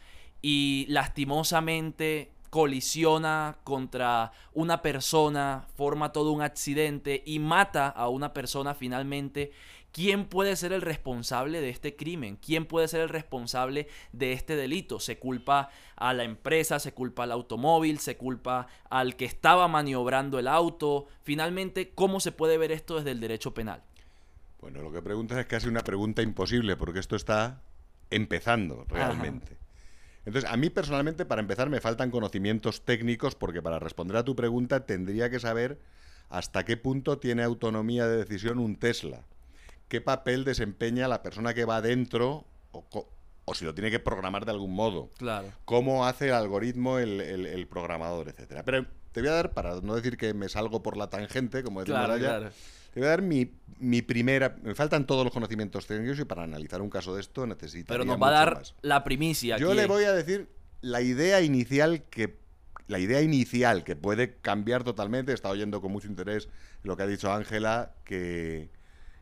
y 0.42 0.86
lastimosamente 0.88 2.32
colisiona 2.50 3.58
contra 3.62 4.32
una 4.52 4.82
persona, 4.82 5.66
forma 5.76 6.12
todo 6.12 6.32
un 6.32 6.42
accidente 6.42 7.22
y 7.24 7.38
mata 7.38 7.88
a 7.88 8.08
una 8.08 8.32
persona 8.32 8.74
finalmente, 8.74 9.52
¿quién 9.92 10.26
puede 10.26 10.56
ser 10.56 10.72
el 10.72 10.82
responsable 10.82 11.60
de 11.60 11.70
este 11.70 11.94
crimen? 11.94 12.36
¿Quién 12.36 12.66
puede 12.66 12.88
ser 12.88 13.02
el 13.02 13.08
responsable 13.08 13.86
de 14.12 14.32
este 14.32 14.56
delito? 14.56 14.98
¿Se 14.98 15.18
culpa 15.18 15.70
a 15.94 16.12
la 16.12 16.24
empresa? 16.24 16.80
¿Se 16.80 16.92
culpa 16.92 17.22
al 17.22 17.32
automóvil? 17.32 18.00
¿Se 18.00 18.16
culpa 18.16 18.66
al 18.88 19.14
que 19.14 19.26
estaba 19.26 19.68
maniobrando 19.68 20.40
el 20.40 20.48
auto? 20.48 21.06
Finalmente, 21.22 21.92
¿cómo 21.94 22.18
se 22.18 22.32
puede 22.32 22.58
ver 22.58 22.72
esto 22.72 22.96
desde 22.96 23.12
el 23.12 23.20
derecho 23.20 23.54
penal? 23.54 23.84
Bueno, 24.60 24.82
lo 24.82 24.92
que 24.92 25.02
preguntas 25.02 25.38
es 25.38 25.46
casi 25.46 25.68
una 25.68 25.80
pregunta 25.80 26.22
imposible, 26.22 26.76
porque 26.76 26.98
esto 26.98 27.16
está 27.16 27.62
empezando 28.10 28.84
realmente. 28.88 29.56
Entonces, 30.26 30.50
a 30.50 30.56
mí 30.56 30.68
personalmente, 30.68 31.24
para 31.24 31.40
empezar, 31.40 31.70
me 31.70 31.80
faltan 31.80 32.10
conocimientos 32.10 32.84
técnicos, 32.84 33.34
porque 33.34 33.62
para 33.62 33.78
responder 33.78 34.18
a 34.18 34.24
tu 34.24 34.36
pregunta 34.36 34.84
tendría 34.84 35.30
que 35.30 35.40
saber 35.40 35.80
hasta 36.28 36.64
qué 36.64 36.76
punto 36.76 37.18
tiene 37.18 37.42
autonomía 37.42 38.06
de 38.06 38.18
decisión 38.18 38.58
un 38.58 38.76
Tesla, 38.76 39.24
qué 39.88 40.00
papel 40.00 40.44
desempeña 40.44 41.08
la 41.08 41.22
persona 41.22 41.54
que 41.54 41.64
va 41.64 41.80
dentro, 41.80 42.44
o, 42.72 43.54
si 43.54 43.64
lo 43.64 43.74
tiene 43.74 43.90
que 43.90 43.98
programar 43.98 44.44
de 44.44 44.52
algún 44.52 44.74
modo, 44.74 45.10
claro. 45.18 45.48
cómo 45.64 46.06
hace 46.06 46.28
el 46.28 46.34
algoritmo 46.34 46.98
el, 46.98 47.66
programador, 47.68 48.28
etcétera. 48.28 48.62
Pero 48.62 48.86
te 49.10 49.20
voy 49.20 49.30
a 49.30 49.32
dar, 49.32 49.54
para 49.54 49.80
no 49.80 49.96
decir 49.96 50.16
que 50.16 50.34
me 50.34 50.48
salgo 50.48 50.82
por 50.82 50.96
la 50.96 51.10
tangente, 51.10 51.64
como 51.64 51.80
decimos 51.80 52.04
claro, 52.04 52.18
claro. 52.18 52.50
Te 52.92 53.00
voy 53.00 53.06
a 53.06 53.10
dar 53.10 53.22
mi, 53.22 53.52
mi, 53.78 54.02
primera. 54.02 54.56
Me 54.62 54.74
faltan 54.74 55.06
todos 55.06 55.24
los 55.24 55.32
conocimientos 55.32 55.86
técnicos 55.86 56.18
y 56.18 56.24
para 56.24 56.42
analizar 56.42 56.82
un 56.82 56.90
caso 56.90 57.14
de 57.14 57.20
esto 57.20 57.46
necesito. 57.46 57.92
Pero 57.92 58.04
nos 58.04 58.20
va 58.20 58.28
a 58.28 58.32
dar 58.32 58.62
la 58.82 59.04
primicia. 59.04 59.58
Yo 59.58 59.74
le 59.74 59.86
voy 59.86 60.04
a 60.04 60.12
decir 60.12 60.48
la 60.80 61.00
idea 61.00 61.40
inicial 61.40 62.04
que. 62.04 62.38
La 62.86 62.98
idea 62.98 63.22
inicial 63.22 63.84
que 63.84 63.94
puede 63.94 64.38
cambiar 64.38 64.82
totalmente. 64.82 65.30
He 65.30 65.34
estado 65.36 65.54
oyendo 65.54 65.80
con 65.80 65.92
mucho 65.92 66.08
interés 66.08 66.48
lo 66.82 66.96
que 66.96 67.04
ha 67.04 67.06
dicho 67.06 67.32
Ángela, 67.32 67.92
que, 68.02 68.68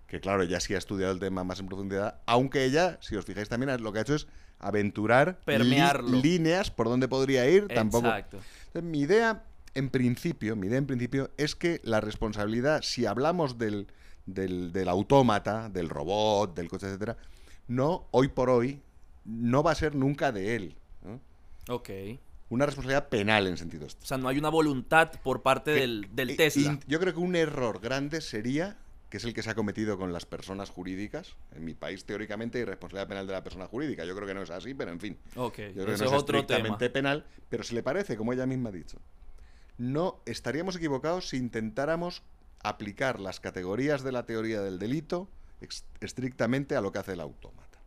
que 0.07 0.20
claro, 0.20 0.42
ella 0.42 0.59
sí 0.59 0.74
ha 0.74 0.78
estudiado 0.78 1.12
el 1.12 1.18
tema 1.18 1.44
más 1.44 1.61
en 1.61 1.66
profundidad. 1.66 2.18
Aunque 2.24 2.64
ella, 2.64 2.96
si 3.02 3.14
os 3.14 3.26
fijáis 3.26 3.50
también, 3.50 3.83
lo 3.83 3.92
que 3.92 3.98
ha 3.98 4.02
hecho 4.02 4.14
es 4.14 4.26
aventurar 4.59 5.38
líneas 5.46 6.70
por 6.70 6.88
donde 6.88 7.09
podría 7.09 7.48
ir. 7.48 7.68
Tampoco. 7.68 8.07
Exacto. 8.07 8.38
Entonces, 8.68 8.90
mi 8.90 9.00
idea 9.00 9.44
en 9.74 9.90
principio, 9.90 10.57
mi 10.57 10.66
idea 10.66 10.78
en 10.78 10.87
principio 10.87 11.31
es 11.37 11.54
que 11.54 11.81
la 11.85 12.00
responsabilidad, 12.00 12.83
si 12.83 13.07
hablamos 13.07 13.59
del, 13.59 13.88
del, 14.26 14.88
autómata, 14.88 15.68
del 15.68 15.88
robot, 15.88 16.54
del 16.54 16.68
coche, 16.68 16.87
etcétera, 16.87 17.16
no, 17.66 18.09
hoy 18.11 18.28
por 18.28 18.50
hoy, 18.50 18.83
no 19.24 19.62
va 19.62 19.72
a 19.72 19.74
ser 19.74 19.94
nunca 19.94 20.33
de 20.33 20.57
él. 20.57 20.74
Ok. 21.68 21.90
Una 22.50 22.64
responsabilidad 22.64 23.09
penal 23.11 23.46
en 23.46 23.59
sentido 23.59 23.87
esto. 23.87 24.02
O 24.02 24.07
sea, 24.07 24.16
no 24.16 24.28
hay 24.28 24.38
una 24.38 24.48
voluntad 24.48 25.12
por 25.22 25.42
parte 25.42 25.72
del, 25.72 26.09
Tesla. 26.37 26.78
yo 26.87 26.98
creo 26.98 27.12
que 27.12 27.20
un 27.20 27.37
error 27.37 27.78
grande 27.78 28.22
sería, 28.22 28.78
que 29.11 29.18
es 29.18 29.24
el 29.24 29.35
que 29.35 29.42
se 29.42 29.50
ha 29.50 29.54
cometido 29.54 29.98
con 29.98 30.14
las 30.14 30.24
personas 30.24 30.70
jurídicas. 30.70 31.37
En 31.54 31.66
mi 31.66 31.74
país, 31.74 32.07
teóricamente, 32.07 32.57
hay 32.57 32.64
responsabilidad 32.64 33.09
penal 33.09 33.26
de 33.26 33.33
la 33.35 33.44
persona 33.44 33.66
jurídica. 33.66 34.07
Yo 34.07 34.14
creo 34.14 34.26
que 34.26 34.33
no 34.33 34.42
es 34.42 34.50
así, 34.50 34.72
pero 34.72 34.90
en 34.90 35.00
fin. 35.00 35.18
Ok, 35.37 35.59
yo 35.59 35.85
creo 35.85 35.96
que 35.96 36.04
no 36.04 36.11
es, 36.11 36.12
estrictamente 36.12 36.88
penal, 36.88 37.26
pero 37.50 37.62
se 37.64 37.74
le 37.74 37.83
parece, 37.83 38.16
como 38.16 38.33
ella 38.33 38.46
misma 38.46 38.70
ha 38.70 38.72
dicho 38.72 38.98
no 39.79 40.21
estaríamos 40.27 40.77
equivocados 40.77 41.29
si 41.29 41.37
intentáramos 41.37 42.23
aplicar 42.62 43.21
las 43.21 43.41
categorías 43.41 44.03
de 44.03 44.12
la 44.12 44.27
teoría 44.27 44.61
del 44.61 44.79
delito 44.79 45.29
estrictamente 46.01 46.77
a 46.77 46.81
lo 46.81 46.93
que 46.93 46.99
hace 46.99 47.12
el 47.12 47.21
autómata. 47.21 47.79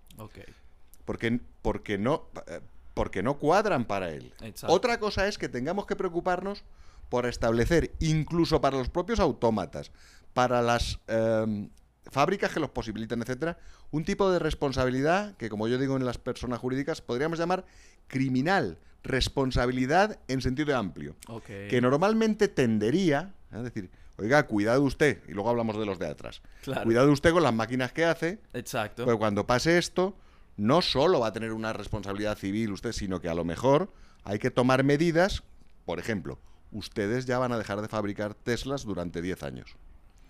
Porque, 1.05 1.39
porque, 1.61 1.97
no, 1.97 2.27
eh, 2.47 2.61
porque 2.93 3.23
no 3.23 3.37
cuadran 3.37 3.85
para 3.85 4.11
él. 4.11 4.33
Otra 4.67 4.99
cosa 4.99 5.27
es 5.27 5.37
que 5.37 5.49
tengamos 5.49 5.85
que 5.85 5.95
preocuparnos 5.95 6.63
por 7.09 7.25
establecer, 7.25 7.91
incluso 7.99 8.61
para 8.61 8.77
los 8.77 8.89
propios 8.89 9.19
autómatas, 9.19 9.91
para 10.33 10.61
las 10.61 10.99
em, 11.07 11.69
fábricas 12.11 12.51
que 12.51 12.59
los 12.59 12.69
posibiliten, 12.69 13.21
etcétera, 13.21 13.57
un 13.89 14.05
tipo 14.05 14.31
de 14.31 14.39
responsabilidad 14.39 15.35
que, 15.37 15.49
como 15.49 15.67
yo 15.67 15.77
digo 15.77 15.97
en 15.97 16.05
las 16.05 16.17
personas 16.17 16.59
jurídicas, 16.59 17.01
podríamos 17.01 17.39
llamar 17.39 17.65
criminal 18.07 18.77
responsabilidad 19.03 20.19
en 20.27 20.41
sentido 20.41 20.77
amplio. 20.77 21.15
Que 21.47 21.79
normalmente 21.81 22.47
tendería, 22.47 23.33
es 23.51 23.63
decir, 23.63 23.89
oiga, 24.17 24.45
cuidado 24.45 24.83
usted, 24.83 25.23
y 25.27 25.31
luego 25.31 25.49
hablamos 25.49 25.77
de 25.77 25.85
los 25.85 25.97
de 25.97 26.07
atrás. 26.07 26.41
Cuidado 26.83 27.11
usted 27.11 27.31
con 27.31 27.43
las 27.43 27.53
máquinas 27.53 27.91
que 27.91 28.05
hace. 28.05 28.39
Exacto. 28.53 29.05
Porque 29.05 29.17
cuando 29.17 29.47
pase 29.47 29.77
esto, 29.77 30.15
no 30.57 30.81
solo 30.81 31.21
va 31.21 31.27
a 31.27 31.33
tener 31.33 31.53
una 31.53 31.73
responsabilidad 31.73 32.37
civil 32.37 32.73
usted, 32.73 32.91
sino 32.91 33.21
que 33.21 33.29
a 33.29 33.33
lo 33.33 33.43
mejor 33.45 33.91
hay 34.23 34.37
que 34.37 34.51
tomar 34.51 34.83
medidas. 34.83 35.43
Por 35.85 35.97
ejemplo, 35.97 36.37
ustedes 36.71 37.25
ya 37.25 37.39
van 37.39 37.51
a 37.51 37.57
dejar 37.57 37.81
de 37.81 37.87
fabricar 37.87 38.35
Teslas 38.35 38.83
durante 38.83 39.21
10 39.21 39.43
años. 39.43 39.75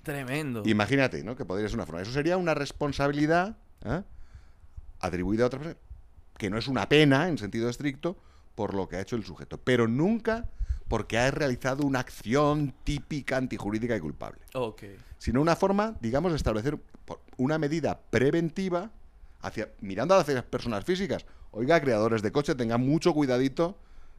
Tremendo. 0.03 0.63
Imagínate, 0.65 1.23
¿no? 1.23 1.35
Que 1.35 1.45
podría 1.45 1.67
ser 1.67 1.77
una 1.77 1.85
forma. 1.85 2.01
Eso 2.01 2.11
sería 2.11 2.37
una 2.37 2.53
responsabilidad 2.53 3.57
¿eh? 3.85 4.01
atribuida 4.99 5.43
a 5.43 5.47
otra 5.47 5.59
persona, 5.59 5.79
que 6.37 6.49
no 6.49 6.57
es 6.57 6.67
una 6.67 6.89
pena 6.89 7.27
en 7.27 7.37
sentido 7.37 7.69
estricto, 7.69 8.17
por 8.55 8.73
lo 8.73 8.87
que 8.87 8.97
ha 8.97 9.01
hecho 9.01 9.15
el 9.15 9.23
sujeto, 9.23 9.59
pero 9.59 9.87
nunca 9.87 10.49
porque 10.87 11.17
ha 11.17 11.31
realizado 11.31 11.85
una 11.85 11.99
acción 11.99 12.73
típica 12.83 13.37
antijurídica 13.37 13.95
y 13.95 13.99
culpable. 14.01 14.41
Okay. 14.53 14.97
Sino 15.17 15.39
una 15.39 15.55
forma, 15.55 15.95
digamos, 16.01 16.33
de 16.33 16.35
establecer 16.35 16.77
una 17.37 17.57
medida 17.57 18.01
preventiva 18.09 18.91
hacia, 19.41 19.69
mirando 19.79 20.15
hacia 20.15 20.33
las 20.33 20.43
personas 20.43 20.83
físicas. 20.83 21.25
Oiga, 21.51 21.79
creadores 21.79 22.21
de 22.21 22.31
coche, 22.31 22.55
tengan 22.55 22.81
mucho 22.81 23.13
cuidadito 23.13 23.77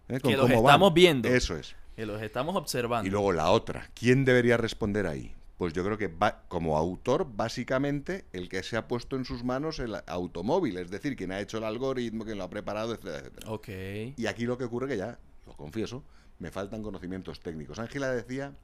¿eh? 0.08 0.18
con 0.20 0.30
que 0.30 0.36
los 0.36 0.50
estamos 0.50 0.94
viendo. 0.94 1.28
Eso 1.28 1.56
es. 1.56 1.76
Que 1.94 2.06
los 2.06 2.22
estamos 2.22 2.56
observando. 2.56 3.06
Y 3.06 3.10
luego 3.10 3.32
la 3.32 3.50
otra, 3.50 3.90
¿quién 3.94 4.24
debería 4.24 4.56
responder 4.56 5.06
ahí? 5.06 5.34
Pues 5.62 5.74
yo 5.74 5.84
creo 5.84 5.96
que 5.96 6.08
va, 6.08 6.42
como 6.48 6.76
autor, 6.76 7.24
básicamente, 7.36 8.24
el 8.32 8.48
que 8.48 8.64
se 8.64 8.76
ha 8.76 8.88
puesto 8.88 9.14
en 9.14 9.24
sus 9.24 9.44
manos 9.44 9.78
el 9.78 9.94
automóvil, 10.08 10.76
es 10.76 10.90
decir, 10.90 11.14
quien 11.14 11.30
ha 11.30 11.38
hecho 11.38 11.58
el 11.58 11.62
algoritmo, 11.62 12.24
quien 12.24 12.36
lo 12.36 12.42
ha 12.42 12.50
preparado, 12.50 12.94
etcétera, 12.94 13.18
etcétera. 13.18 13.48
Ok. 13.48 13.68
Y 14.16 14.26
aquí 14.26 14.44
lo 14.44 14.58
que 14.58 14.64
ocurre 14.64 14.88
que 14.88 14.96
ya, 14.96 15.20
lo 15.46 15.52
confieso, 15.52 16.02
me 16.40 16.50
faltan 16.50 16.82
conocimientos 16.82 17.38
técnicos. 17.38 17.78
Ángela 17.78 18.10
decía 18.10 18.56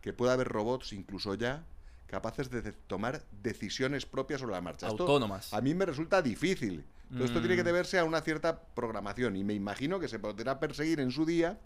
que 0.00 0.14
puede 0.14 0.32
haber 0.32 0.48
robots, 0.48 0.94
incluso 0.94 1.34
ya, 1.34 1.66
capaces 2.06 2.48
de 2.48 2.62
tomar 2.86 3.22
decisiones 3.42 4.06
propias 4.06 4.40
sobre 4.40 4.54
la 4.54 4.62
marcha. 4.62 4.86
Autónomas. 4.86 5.52
a 5.52 5.60
mí 5.60 5.74
me 5.74 5.84
resulta 5.84 6.22
difícil. 6.22 6.82
esto 7.20 7.40
tiene 7.40 7.56
que 7.56 7.62
mm. 7.62 7.66
deberse 7.66 7.98
a 7.98 8.04
una 8.04 8.22
cierta 8.22 8.58
programación 8.74 9.36
y 9.36 9.44
me 9.44 9.52
imagino 9.52 10.00
que 10.00 10.08
se 10.08 10.18
podrá 10.18 10.58
perseguir 10.58 10.98
en 11.00 11.10
su 11.10 11.26
día 11.26 11.58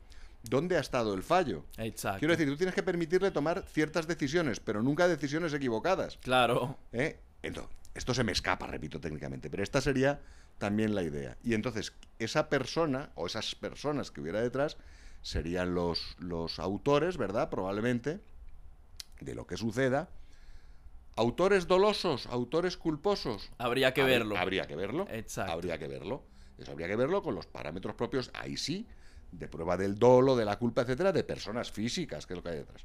¿Dónde 0.48 0.76
ha 0.76 0.80
estado 0.80 1.14
el 1.14 1.22
fallo? 1.22 1.64
Exacto. 1.76 2.20
Quiero 2.20 2.36
decir, 2.36 2.48
tú 2.48 2.56
tienes 2.56 2.74
que 2.74 2.82
permitirle 2.82 3.30
tomar 3.30 3.64
ciertas 3.68 4.06
decisiones, 4.06 4.60
pero 4.60 4.82
nunca 4.82 5.08
decisiones 5.08 5.52
equivocadas. 5.52 6.18
Claro. 6.18 6.78
¿Eh? 6.92 7.18
Entonces, 7.42 7.74
esto 7.94 8.14
se 8.14 8.24
me 8.24 8.32
escapa, 8.32 8.66
repito 8.66 9.00
técnicamente, 9.00 9.50
pero 9.50 9.62
esta 9.62 9.80
sería 9.80 10.20
también 10.58 10.94
la 10.94 11.02
idea. 11.02 11.36
Y 11.42 11.54
entonces, 11.54 11.92
esa 12.18 12.48
persona 12.48 13.10
o 13.14 13.26
esas 13.26 13.54
personas 13.54 14.10
que 14.10 14.20
hubiera 14.20 14.40
detrás 14.40 14.76
serían 15.22 15.74
los, 15.74 16.16
los 16.18 16.58
autores, 16.58 17.16
¿verdad? 17.16 17.50
Probablemente, 17.50 18.20
de 19.20 19.34
lo 19.34 19.46
que 19.46 19.56
suceda, 19.56 20.10
Autores 21.18 21.66
dolosos, 21.66 22.26
autores 22.26 22.76
culposos. 22.76 23.50
Habría 23.56 23.94
que 23.94 24.02
verlo. 24.02 24.36
Habría 24.36 24.66
que 24.66 24.76
verlo. 24.76 25.06
Exacto. 25.10 25.50
Habría 25.50 25.78
que 25.78 25.88
verlo. 25.88 26.22
Eso 26.58 26.72
habría 26.72 26.88
que 26.88 26.96
verlo 26.96 27.22
con 27.22 27.34
los 27.34 27.46
parámetros 27.46 27.94
propios, 27.94 28.30
ahí 28.34 28.58
sí, 28.58 28.86
de 29.32 29.48
prueba 29.48 29.76
del 29.76 29.98
dolo, 29.98 30.36
de 30.36 30.44
la 30.44 30.58
culpa, 30.58 30.82
etcétera, 30.82 31.12
de 31.12 31.24
personas 31.24 31.70
físicas, 31.70 32.26
que 32.26 32.34
es 32.34 32.36
lo 32.38 32.42
que 32.42 32.48
hay 32.50 32.56
detrás. 32.58 32.82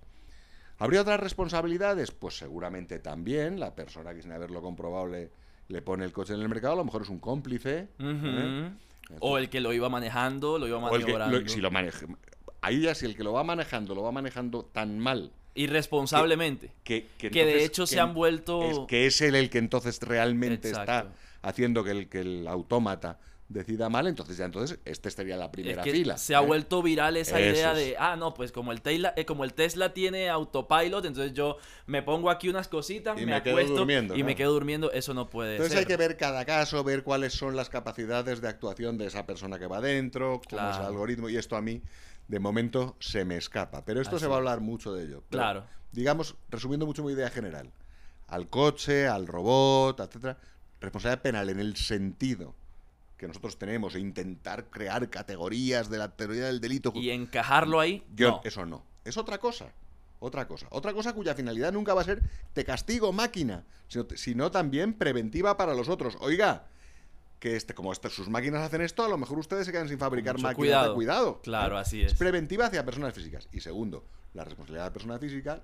¿Habría 0.80 1.01
otras 1.01 1.19
responsabilidades? 1.19 2.12
Pues 2.12 2.38
seguramente 2.38 2.99
también. 2.99 3.60
La 3.60 3.75
persona 3.75 4.13
que 4.13 4.21
sin 4.23 4.32
haberlo 4.32 4.62
comprobado 4.62 5.08
le, 5.08 5.30
le 5.67 5.82
pone 5.82 6.04
el 6.06 6.12
coche 6.12 6.34
en 6.34 6.41
el 6.41 6.49
mercado, 6.49 6.73
a 6.73 6.77
lo 6.77 6.86
mejor 6.86 7.04
es 7.04 7.10
un 7.10 7.19
cómplice. 7.19 7.88
¿eh? 7.99 8.71
O 9.19 9.38
el 9.38 9.49
que 9.49 9.60
lo 9.60 9.73
iba 9.73 9.89
manejando, 9.89 10.58
lo 10.58 10.67
iba 10.67 10.77
O 10.80 10.95
el 10.95 11.01
que 11.06 11.13
maniobrando. 11.13 11.39
lo- 11.39 11.47
si 11.49 11.62
lo 11.62 11.69
maneja. 11.71 12.08
Ahí 12.62 12.82
ya 12.82 12.95
si 12.95 13.06
el 13.06 13.15
que 13.15 13.23
lo 13.23 13.34
va 13.34 13.43
manejando 13.43 13.93
lo 13.95 14.04
va 14.04 14.12
manejando 14.12 14.63
tan 14.65 14.99
mal 14.99 15.32
Irresponsablemente. 15.56 16.71
que, 16.84 17.08
que, 17.17 17.30
Que 17.30 17.39
de 17.39 17.51
entonces- 17.51 17.67
hecho 17.69 17.86
se 17.88 17.99
han 17.99 18.13
vuelto- 18.13 18.63
es 18.63 18.80
que 18.88 19.06
es 19.08 19.19
él 19.21 19.36
el 19.36 19.49
que 19.49 19.58
entonces 19.58 19.99
realmente 20.01 20.69
Exacto. 20.69 20.91
está 20.91 21.13
haciendo 21.41 21.84
que 21.84 21.91
el, 21.91 22.10
que 22.10 22.21
el 22.21 22.47
autómata 22.47 23.19
decida 23.51 23.89
mal, 23.89 24.07
entonces 24.07 24.37
ya 24.37 24.45
entonces 24.45 24.79
este 24.85 25.09
en 25.21 25.39
la 25.39 25.45
Es 25.45 25.51
primera 25.51 25.83
que 25.83 25.91
fila. 25.91 26.17
se 26.17 26.35
ha 26.35 26.41
¿eh? 26.41 26.45
vuelto 26.45 26.81
viral 26.81 27.17
esa 27.17 27.39
Eso 27.39 27.53
idea 27.53 27.73
de, 27.73 27.95
ah, 27.99 28.15
no, 28.15 28.33
pues 28.33 28.51
como 28.51 28.71
el, 28.71 28.81
Tesla, 28.81 29.13
eh, 29.17 29.25
como 29.25 29.43
el 29.43 29.53
Tesla 29.53 29.93
tiene 29.93 30.29
autopilot, 30.29 31.05
entonces 31.05 31.33
yo 31.33 31.57
me 31.85 32.01
pongo 32.01 32.29
aquí 32.29 32.49
unas 32.49 32.67
cositas, 32.67 33.19
Y 33.21 33.25
me, 33.25 33.33
acuesto 33.35 33.75
durmiendo, 33.75 34.13
y 34.15 34.19
me 34.19 34.23
claro. 34.35 34.37
quedo 34.37 34.53
durmiendo. 34.53 34.91
Eso 34.91 35.13
no 35.13 35.29
puede 35.29 35.51
Entonces 35.51 35.73
ser. 35.73 35.79
hay 35.79 35.85
que 35.85 35.97
ver 35.97 36.17
cada 36.17 36.45
caso, 36.45 36.83
ver 36.83 37.03
cuáles 37.03 37.33
son 37.33 37.55
las 37.55 37.69
capacidades 37.69 38.41
de 38.41 38.47
actuación 38.47 38.97
de 38.97 39.07
esa 39.07 39.25
persona 39.25 39.59
que 39.59 39.67
va 39.67 39.81
dentro, 39.81 40.41
cómo 40.49 40.61
es 40.61 40.67
el 40.67 40.79
Claro. 40.79 40.87
algoritmo, 40.87 41.29
y 41.29 41.37
esto 41.37 41.55
a 41.55 41.61
mí, 41.61 41.81
de 42.27 42.39
momento, 42.39 42.95
se 42.99 43.25
me 43.25 43.37
escapa. 43.37 43.83
Pero 43.85 44.01
esto 44.01 44.15
Así 44.15 44.23
se 44.23 44.27
va 44.29 44.35
a 44.35 44.37
hablar 44.37 44.61
mucho 44.61 44.93
de 44.93 45.03
ello. 45.05 45.23
Pero, 45.29 45.43
Claro. 45.43 45.63
Digamos, 45.91 46.37
resumiendo 46.49 46.85
mucho 46.85 47.03
mi 47.03 47.11
idea 47.11 47.29
general, 47.29 47.71
al 48.27 48.47
coche, 48.49 49.07
al 49.07 49.27
robot, 49.27 49.99
etcétera, 49.99 50.37
responsabilidad 50.79 51.21
penal 51.21 51.49
en 51.49 51.59
el 51.59 51.75
sentido 51.75 52.55
que 53.21 53.27
nosotros 53.27 53.55
tenemos 53.60 53.93
e 53.93 53.99
intentar 53.99 54.71
crear 54.71 55.07
categorías 55.12 55.91
de 55.91 55.99
la 55.99 56.10
teoría 56.10 56.47
del 56.47 56.60
delito. 56.60 56.91
Y 56.95 57.12
encajarlo 57.12 57.79
ahí, 57.79 58.03
Yo, 58.15 58.29
no. 58.29 58.41
Eso 58.43 58.65
no. 58.65 58.84
Es 59.05 59.15
otra 59.15 59.38
cosa. 59.38 59.71
Otra 60.19 60.47
cosa. 60.47 60.65
Otra 60.71 60.91
cosa 60.91 61.13
cuya 61.13 61.36
finalidad 61.36 61.71
nunca 61.71 61.93
va 61.93 62.01
a 62.01 62.03
ser 62.03 62.23
te 62.53 62.65
castigo 62.65 63.13
máquina, 63.13 63.63
sino, 63.88 64.07
sino 64.15 64.49
también 64.49 64.95
preventiva 64.95 65.55
para 65.55 65.75
los 65.75 65.88
otros. 65.88 66.17
Oiga, 66.19 66.65
que 67.39 67.55
este, 67.55 67.75
como 67.75 67.93
este- 67.93 68.10
sus 68.10 68.27
máquinas 68.27 68.63
hacen 68.63 68.81
esto, 68.81 69.03
a 69.05 69.07
lo 69.07 69.19
mejor 69.19 69.38
ustedes 69.38 69.67
se 69.67 69.71
quedan 69.71 69.88
sin 69.88 69.99
fabricar 69.99 70.34
Mucho 70.38 70.43
máquinas 70.47 70.57
cuidado. 70.57 70.89
de 70.89 70.95
cuidado. 70.95 71.41
Claro, 71.43 71.77
¿eh? 71.77 71.81
así 71.81 72.01
es. 72.01 72.15
preventiva 72.15 72.65
hacia 72.65 72.84
personas 72.84 73.13
físicas. 73.13 73.47
Y 73.51 73.60
segundo, 73.60 74.03
la 74.34 74.43
responsabilidad 74.45 74.86
de 74.86 74.89
la 74.89 74.93
persona 74.93 75.19
física, 75.19 75.62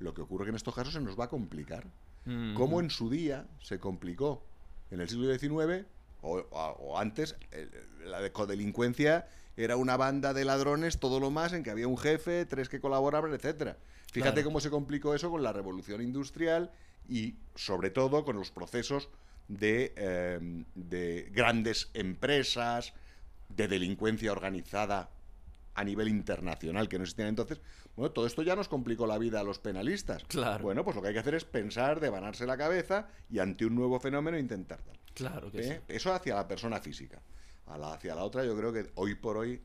lo 0.00 0.12
que 0.12 0.22
ocurre 0.22 0.46
que 0.46 0.50
en 0.50 0.56
estos 0.56 0.74
casos 0.74 0.92
se 0.92 1.00
nos 1.00 1.16
va 1.16 1.26
a 1.26 1.28
complicar. 1.28 1.86
Mm. 2.24 2.54
Como 2.54 2.80
en 2.80 2.90
su 2.90 3.08
día 3.08 3.46
se 3.62 3.78
complicó 3.78 4.42
en 4.90 5.00
el 5.00 5.08
siglo 5.08 5.32
XIX 5.32 5.86
o, 6.22 6.98
antes, 6.98 7.36
la 8.04 8.20
de- 8.20 8.32
codelincuencia 8.32 9.28
era 9.56 9.76
una 9.76 9.96
banda 9.96 10.34
de 10.34 10.44
ladrones, 10.44 10.98
todo 10.98 11.18
lo 11.20 11.30
más, 11.30 11.52
en 11.52 11.62
que 11.62 11.70
había 11.70 11.88
un 11.88 11.96
jefe, 11.98 12.44
tres 12.44 12.68
que 12.68 12.80
colaboraban, 12.80 13.32
etcétera. 13.32 13.76
Fíjate 14.12 14.34
Claro. 14.34 14.46
cómo 14.48 14.60
se 14.60 14.70
complicó 14.70 15.14
eso 15.14 15.30
con 15.30 15.42
la 15.42 15.52
revolución 15.52 16.00
industrial 16.02 16.70
y 17.08 17.36
sobre 17.54 17.90
todo 17.90 18.24
con 18.24 18.36
los 18.36 18.50
procesos 18.50 19.08
de, 19.48 19.92
eh, 19.96 20.64
de 20.74 21.28
grandes 21.32 21.90
empresas, 21.94 22.92
de 23.48 23.68
delincuencia 23.68 24.32
organizada 24.32 25.10
a 25.74 25.84
nivel 25.84 26.08
internacional 26.08 26.88
que 26.88 26.98
no 26.98 27.04
existían 27.04 27.28
entonces. 27.28 27.60
Bueno, 27.96 28.12
todo 28.12 28.26
esto 28.26 28.42
ya 28.42 28.54
nos 28.54 28.68
complicó 28.68 29.06
la 29.06 29.18
vida 29.18 29.40
a 29.40 29.44
los 29.44 29.58
penalistas. 29.58 30.22
Claro. 30.24 30.64
Bueno, 30.64 30.84
pues 30.84 30.96
lo 30.96 31.02
que 31.02 31.08
hay 31.08 31.14
que 31.14 31.20
hacer 31.20 31.34
es 31.34 31.44
pensar, 31.44 31.98
devanarse 31.98 32.46
la 32.46 32.56
cabeza 32.56 33.08
y 33.30 33.38
ante 33.38 33.64
un 33.64 33.74
nuevo 33.74 33.98
fenómeno 33.98 34.38
intentar 34.38 34.82
tal. 34.82 34.98
Claro 35.14 35.50
que 35.50 35.66
¿Eh? 35.66 35.82
Eso 35.88 36.12
hacia 36.12 36.34
la 36.34 36.46
persona 36.46 36.78
física. 36.80 37.22
A 37.66 37.78
la, 37.78 37.94
hacia 37.94 38.14
la 38.14 38.22
otra, 38.22 38.44
yo 38.44 38.56
creo 38.56 38.72
que 38.72 38.92
hoy 38.96 39.14
por 39.14 39.38
hoy, 39.38 39.60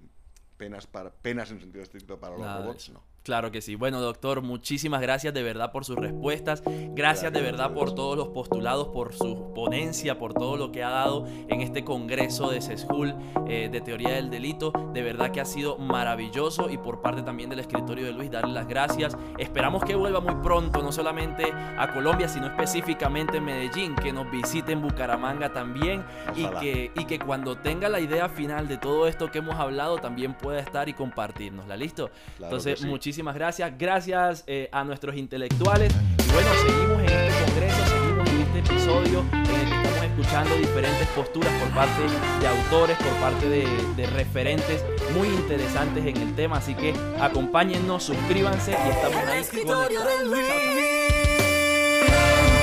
penas, 0.58 0.88
para, 0.88 1.12
penas 1.12 1.52
en 1.52 1.60
sentido 1.60 1.84
estricto 1.84 2.20
para 2.20 2.36
los 2.36 2.46
Nada 2.46 2.62
robots, 2.64 2.90
no. 2.90 3.04
Claro 3.24 3.52
que 3.52 3.62
sí. 3.62 3.76
Bueno, 3.76 4.02
doctor, 4.02 4.42
muchísimas 4.42 5.00
gracias 5.00 5.32
de 5.34 5.44
verdad 5.44 5.72
por 5.72 5.86
sus 5.86 5.96
respuestas. 5.96 6.64
Gracias 6.66 7.32
de 7.32 7.42
verdad 7.42 7.72
por 7.72 7.94
todos 7.94 8.18
los 8.18 8.30
postulados, 8.30 8.88
por 8.88 9.14
su 9.14 9.54
ponencia, 9.54 10.18
por 10.18 10.34
todo 10.34 10.58
lo 10.58 10.72
que 10.72 10.84
ha 10.84 10.90
dado 10.90 11.28
en 11.48 11.62
este 11.62 11.84
congreso 11.84 12.50
de 12.50 12.62
CESJUL 12.62 13.14
eh, 13.48 13.70
de 13.72 13.82
teoría 13.82 14.16
del 14.16 14.32
delito. 14.32 14.74
De 14.94 15.04
verdad 15.04 15.30
que 15.30 15.40
ha 15.40 15.46
sido 15.46 15.78
maravilloso 15.78 16.72
y 16.72 16.80
por 16.80 17.02
parte 17.02 17.22
también 17.22 17.52
del 17.52 17.60
escritorio 17.60 18.06
de 18.06 18.12
Luis, 18.12 18.32
darle 18.32 18.54
las 18.54 18.68
gracias. 18.68 19.16
Esperamos 19.38 19.84
que 19.84 19.94
vuelva 19.94 20.20
muy 20.20 20.42
pronto, 20.42 20.82
no 20.82 20.92
solamente 20.92 21.54
a 21.78 21.94
Colombia, 21.94 22.28
sino 22.28 22.48
específicamente 22.48 23.38
en 23.38 23.46
Medellín, 23.46 23.96
que 23.96 24.12
nos 24.12 24.32
visite 24.32 24.72
en 24.72 24.82
Bucaramanga 24.82 25.54
también 25.54 26.04
y 26.36 26.48
que, 26.60 26.92
y 26.96 27.06
que 27.06 27.20
cuando 27.20 27.56
tenga 27.56 27.88
la 27.88 28.00
idea 28.00 28.30
final 28.30 28.68
de 28.68 28.78
todo 28.78 29.08
esto 29.08 29.30
que 29.30 29.40
hemos 29.40 29.56
hablado 29.56 30.00
también 30.00 30.34
pueda 30.34 30.60
estar 30.60 30.90
y 30.90 30.94
compartirnosla. 30.94 31.78
¿Listo? 31.78 32.10
Claro 32.38 32.56
Entonces, 32.56 32.80
sí. 32.80 32.88
muchísimas 32.88 33.11
gracias. 33.18 33.78
Gracias 33.78 34.44
eh, 34.48 34.70
a 34.72 34.84
nuestros 34.84 35.16
intelectuales. 35.16 35.94
Y 35.94 36.32
bueno, 36.34 36.50
seguimos 36.66 37.00
en 37.00 37.10
este 37.10 37.44
congreso, 37.46 37.86
seguimos 37.86 38.30
en 38.30 38.42
este 38.42 38.60
episodio 38.60 39.26
en 39.32 39.40
el 39.40 39.70
que 39.70 39.76
estamos 39.76 40.04
escuchando 40.04 40.56
diferentes 40.56 41.08
posturas 41.10 41.54
por 41.62 41.70
parte 41.72 42.02
de 42.40 42.48
autores, 42.48 42.98
por 42.98 43.14
parte 43.20 43.50
de, 43.50 43.68
de 43.96 44.08
referentes 44.08 44.84
muy 45.16 45.28
interesantes 45.28 46.06
en 46.06 46.18
el 46.18 46.36
tema. 46.36 46.58
Así 46.58 46.74
que 46.74 46.94
acompáñennos, 47.20 48.04
suscríbanse 48.04 48.72
y 48.72 48.90
estamos 48.90 49.24
El 49.24 49.30
ahí. 49.30 49.44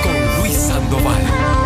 Con 0.03 0.41
Luis 0.41 0.57
Sandoval. 0.57 1.58